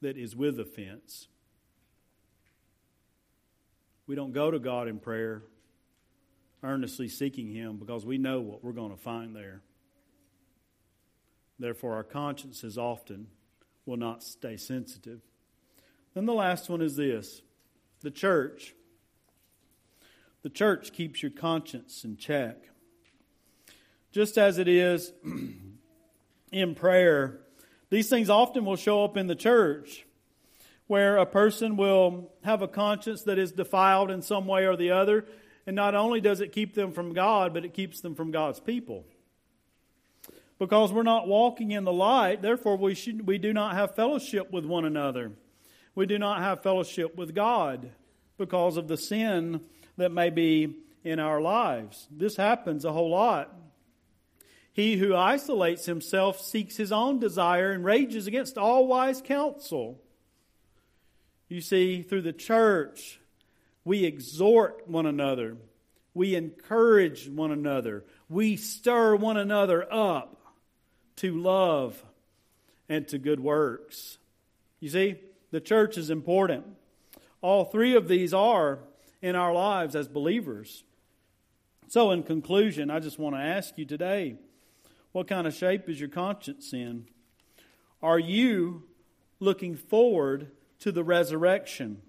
that 0.00 0.16
is 0.16 0.34
with 0.34 0.58
offense. 0.58 1.28
We 4.06 4.14
don't 4.14 4.32
go 4.32 4.50
to 4.50 4.58
God 4.58 4.88
in 4.88 4.98
prayer 4.98 5.42
earnestly 6.62 7.10
seeking 7.10 7.52
Him 7.52 7.76
because 7.76 8.06
we 8.06 8.16
know 8.16 8.40
what 8.40 8.64
we're 8.64 8.72
going 8.72 8.92
to 8.92 8.96
find 8.96 9.36
there. 9.36 9.60
Therefore, 11.58 11.94
our 11.94 12.04
consciences 12.04 12.78
often 12.78 13.28
will 13.84 13.96
not 13.96 14.22
stay 14.22 14.56
sensitive. 14.56 15.20
Then 16.14 16.26
the 16.26 16.34
last 16.34 16.68
one 16.68 16.80
is 16.80 16.96
this 16.96 17.42
the 18.00 18.10
church. 18.10 18.74
The 20.42 20.50
church 20.50 20.92
keeps 20.92 21.20
your 21.20 21.32
conscience 21.32 22.04
in 22.04 22.16
check. 22.16 22.56
Just 24.12 24.38
as 24.38 24.58
it 24.58 24.68
is 24.68 25.12
in 26.52 26.74
prayer, 26.76 27.40
these 27.90 28.08
things 28.08 28.30
often 28.30 28.64
will 28.64 28.76
show 28.76 29.04
up 29.04 29.16
in 29.16 29.26
the 29.26 29.34
church 29.34 30.06
where 30.86 31.16
a 31.18 31.26
person 31.26 31.76
will 31.76 32.30
have 32.44 32.62
a 32.62 32.68
conscience 32.68 33.22
that 33.24 33.38
is 33.38 33.52
defiled 33.52 34.10
in 34.10 34.22
some 34.22 34.46
way 34.46 34.64
or 34.66 34.76
the 34.76 34.90
other 34.90 35.26
and 35.66 35.76
not 35.76 35.94
only 35.94 36.20
does 36.20 36.40
it 36.40 36.50
keep 36.50 36.74
them 36.74 36.92
from 36.92 37.12
God, 37.12 37.52
but 37.52 37.62
it 37.62 37.74
keeps 37.74 38.00
them 38.00 38.14
from 38.14 38.30
God's 38.30 38.58
people. 38.58 39.04
Because 40.58 40.92
we're 40.92 41.04
not 41.04 41.28
walking 41.28 41.70
in 41.70 41.84
the 41.84 41.92
light, 41.92 42.42
therefore 42.42 42.76
we, 42.76 42.94
should, 42.94 43.26
we 43.26 43.38
do 43.38 43.52
not 43.52 43.74
have 43.74 43.94
fellowship 43.94 44.50
with 44.50 44.64
one 44.64 44.84
another. 44.84 45.32
We 45.94 46.06
do 46.06 46.18
not 46.18 46.40
have 46.40 46.62
fellowship 46.62 47.16
with 47.16 47.34
God 47.34 47.90
because 48.38 48.76
of 48.76 48.88
the 48.88 48.96
sin 48.96 49.60
that 49.96 50.10
may 50.10 50.30
be 50.30 50.76
in 51.04 51.20
our 51.20 51.40
lives. 51.40 52.08
This 52.10 52.36
happens 52.36 52.84
a 52.84 52.92
whole 52.92 53.10
lot. 53.10 53.54
He 54.72 54.96
who 54.96 55.14
isolates 55.14 55.86
himself 55.86 56.40
seeks 56.40 56.76
his 56.76 56.92
own 56.92 57.18
desire 57.18 57.72
and 57.72 57.84
rages 57.84 58.26
against 58.26 58.58
all 58.58 58.86
wise 58.86 59.20
counsel. 59.20 60.00
You 61.48 61.60
see, 61.60 62.02
through 62.02 62.22
the 62.22 62.32
church, 62.32 63.20
we 63.84 64.04
exhort 64.04 64.88
one 64.88 65.06
another. 65.06 65.56
We 66.14 66.34
encourage 66.34 67.28
one 67.28 67.50
another. 67.50 68.04
We 68.28 68.56
stir 68.56 69.16
one 69.16 69.36
another 69.36 69.92
up 69.92 70.37
to 71.18 71.38
love 71.38 72.04
and 72.88 73.06
to 73.08 73.18
good 73.18 73.40
works. 73.40 74.18
You 74.80 74.88
see, 74.88 75.16
the 75.50 75.60
church 75.60 75.98
is 75.98 76.10
important. 76.10 76.64
All 77.40 77.64
three 77.64 77.94
of 77.94 78.08
these 78.08 78.34
are 78.34 78.80
in 79.22 79.36
our 79.36 79.52
lives 79.52 79.94
as 79.94 80.08
believers. 80.08 80.84
So, 81.88 82.10
in 82.10 82.22
conclusion, 82.22 82.90
I 82.90 83.00
just 83.00 83.18
want 83.18 83.34
to 83.34 83.40
ask 83.40 83.78
you 83.78 83.84
today 83.84 84.36
what 85.12 85.26
kind 85.26 85.46
of 85.46 85.54
shape 85.54 85.88
is 85.88 85.98
your 85.98 86.08
conscience 86.08 86.72
in? 86.72 87.06
Are 88.02 88.18
you 88.18 88.84
looking 89.40 89.74
forward 89.74 90.50
to 90.80 90.92
the 90.92 91.02
resurrection? 91.02 92.02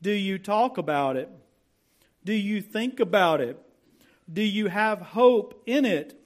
Do 0.00 0.12
you 0.12 0.38
talk 0.38 0.78
about 0.78 1.16
it? 1.16 1.28
Do 2.24 2.32
you 2.32 2.62
think 2.62 3.00
about 3.00 3.40
it? 3.40 3.58
Do 4.32 4.42
you 4.42 4.68
have 4.68 5.00
hope 5.00 5.62
in 5.66 5.84
it? 5.84 6.18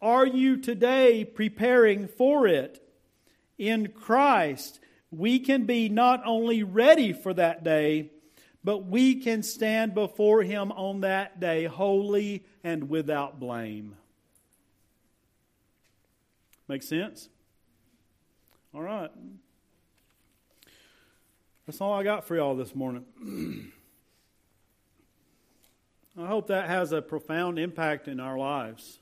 Are 0.00 0.26
you 0.26 0.56
today 0.56 1.24
preparing 1.24 2.06
for 2.06 2.46
it? 2.46 2.82
In 3.56 3.88
Christ, 3.88 4.78
we 5.10 5.40
can 5.40 5.64
be 5.64 5.88
not 5.88 6.22
only 6.24 6.62
ready 6.62 7.12
for 7.12 7.34
that 7.34 7.64
day, 7.64 8.10
but 8.62 8.86
we 8.86 9.16
can 9.16 9.42
stand 9.42 9.94
before 9.94 10.42
Him 10.42 10.70
on 10.72 11.00
that 11.00 11.40
day 11.40 11.64
holy 11.64 12.44
and 12.62 12.88
without 12.88 13.40
blame. 13.40 13.96
Make 16.68 16.82
sense? 16.82 17.28
All 18.74 18.82
right. 18.82 19.10
That's 21.66 21.80
all 21.80 21.92
I 21.92 22.02
got 22.02 22.26
for 22.26 22.36
y'all 22.36 22.56
this 22.56 22.74
morning. 22.74 23.04
I 26.18 26.26
hope 26.26 26.48
that 26.48 26.68
has 26.68 26.92
a 26.92 27.00
profound 27.00 27.58
impact 27.58 28.08
in 28.08 28.20
our 28.20 28.36
lives. 28.36 28.98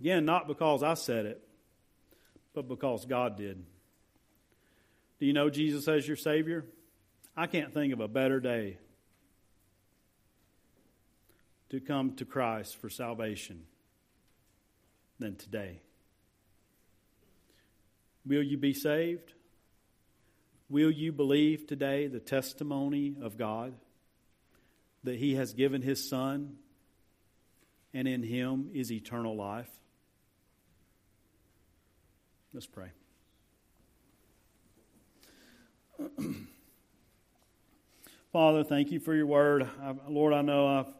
Again, 0.00 0.24
not 0.24 0.48
because 0.48 0.82
I 0.82 0.94
said 0.94 1.26
it, 1.26 1.42
but 2.54 2.66
because 2.68 3.04
God 3.04 3.36
did. 3.36 3.62
Do 5.18 5.26
you 5.26 5.34
know 5.34 5.50
Jesus 5.50 5.86
as 5.88 6.08
your 6.08 6.16
Savior? 6.16 6.64
I 7.36 7.46
can't 7.46 7.74
think 7.74 7.92
of 7.92 8.00
a 8.00 8.08
better 8.08 8.40
day 8.40 8.78
to 11.68 11.80
come 11.80 12.16
to 12.16 12.24
Christ 12.24 12.76
for 12.80 12.88
salvation 12.88 13.64
than 15.18 15.36
today. 15.36 15.80
Will 18.26 18.42
you 18.42 18.56
be 18.56 18.72
saved? 18.72 19.34
Will 20.70 20.90
you 20.90 21.12
believe 21.12 21.66
today 21.66 22.06
the 22.06 22.20
testimony 22.20 23.16
of 23.20 23.36
God 23.36 23.74
that 25.04 25.16
He 25.16 25.34
has 25.34 25.52
given 25.52 25.82
His 25.82 26.08
Son 26.08 26.56
and 27.92 28.08
in 28.08 28.22
Him 28.22 28.70
is 28.72 28.90
eternal 28.90 29.36
life? 29.36 29.70
Let's 32.52 32.66
pray. 32.66 32.90
Father, 38.32 38.64
thank 38.64 38.90
you 38.90 38.98
for 39.00 39.14
your 39.14 39.26
word. 39.26 39.68
I, 39.82 39.94
Lord, 40.08 40.32
I 40.32 40.42
know 40.42 40.66
I've 40.66 40.92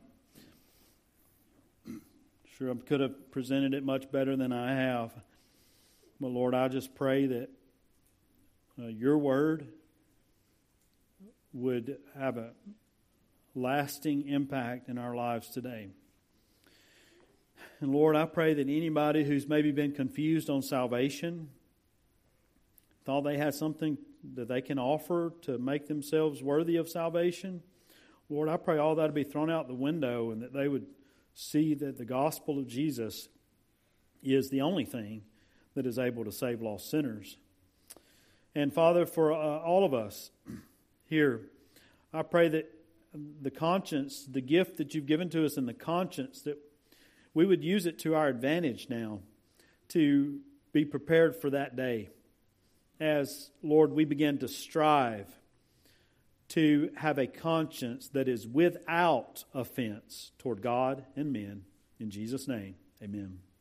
sure 2.60 2.70
I 2.70 2.74
could 2.74 3.00
have 3.00 3.30
presented 3.30 3.72
it 3.72 3.82
much 3.82 4.12
better 4.12 4.36
than 4.36 4.52
I 4.52 4.74
have. 4.74 5.12
But 6.20 6.28
Lord, 6.28 6.54
I 6.54 6.68
just 6.68 6.94
pray 6.94 7.26
that 7.26 7.48
uh, 8.78 8.88
your 8.88 9.16
word 9.16 9.66
would 11.54 11.96
have 12.18 12.36
a 12.36 12.50
lasting 13.54 14.28
impact 14.28 14.90
in 14.90 14.98
our 14.98 15.16
lives 15.16 15.48
today. 15.48 15.88
And 17.80 17.92
Lord, 17.92 18.16
I 18.16 18.26
pray 18.26 18.54
that 18.54 18.68
anybody 18.68 19.24
who's 19.24 19.46
maybe 19.46 19.72
been 19.72 19.92
confused 19.92 20.50
on 20.50 20.62
salvation, 20.62 21.48
thought 23.04 23.22
they 23.22 23.38
had 23.38 23.54
something 23.54 23.98
that 24.34 24.48
they 24.48 24.60
can 24.60 24.78
offer 24.78 25.32
to 25.42 25.58
make 25.58 25.86
themselves 25.86 26.42
worthy 26.42 26.76
of 26.76 26.88
salvation, 26.88 27.62
Lord, 28.28 28.48
I 28.48 28.56
pray 28.56 28.78
all 28.78 28.94
that 28.94 29.02
would 29.02 29.14
be 29.14 29.24
thrown 29.24 29.50
out 29.50 29.66
the 29.66 29.74
window 29.74 30.30
and 30.30 30.40
that 30.42 30.52
they 30.52 30.68
would 30.68 30.86
see 31.34 31.74
that 31.74 31.98
the 31.98 32.04
gospel 32.04 32.58
of 32.58 32.68
Jesus 32.68 33.28
is 34.22 34.50
the 34.50 34.60
only 34.60 34.84
thing 34.84 35.22
that 35.74 35.86
is 35.86 35.98
able 35.98 36.24
to 36.24 36.32
save 36.32 36.62
lost 36.62 36.90
sinners. 36.90 37.38
And 38.54 38.72
Father, 38.72 39.06
for 39.06 39.32
uh, 39.32 39.36
all 39.36 39.84
of 39.84 39.94
us 39.94 40.30
here, 41.06 41.40
I 42.12 42.22
pray 42.22 42.48
that 42.48 42.72
the 43.42 43.50
conscience, 43.50 44.26
the 44.30 44.40
gift 44.40 44.76
that 44.76 44.94
you've 44.94 45.06
given 45.06 45.28
to 45.30 45.44
us, 45.44 45.56
and 45.56 45.68
the 45.68 45.74
conscience 45.74 46.42
that 46.42 46.58
we 47.34 47.46
would 47.46 47.62
use 47.62 47.86
it 47.86 47.98
to 48.00 48.14
our 48.14 48.28
advantage 48.28 48.88
now 48.88 49.20
to 49.88 50.40
be 50.72 50.84
prepared 50.84 51.36
for 51.36 51.50
that 51.50 51.76
day. 51.76 52.10
As, 52.98 53.50
Lord, 53.62 53.92
we 53.92 54.04
begin 54.04 54.38
to 54.38 54.48
strive 54.48 55.28
to 56.50 56.90
have 56.96 57.18
a 57.18 57.26
conscience 57.26 58.08
that 58.08 58.28
is 58.28 58.46
without 58.46 59.44
offense 59.54 60.32
toward 60.38 60.62
God 60.62 61.04
and 61.16 61.32
men. 61.32 61.62
In 61.98 62.10
Jesus' 62.10 62.48
name, 62.48 62.74
amen. 63.02 63.40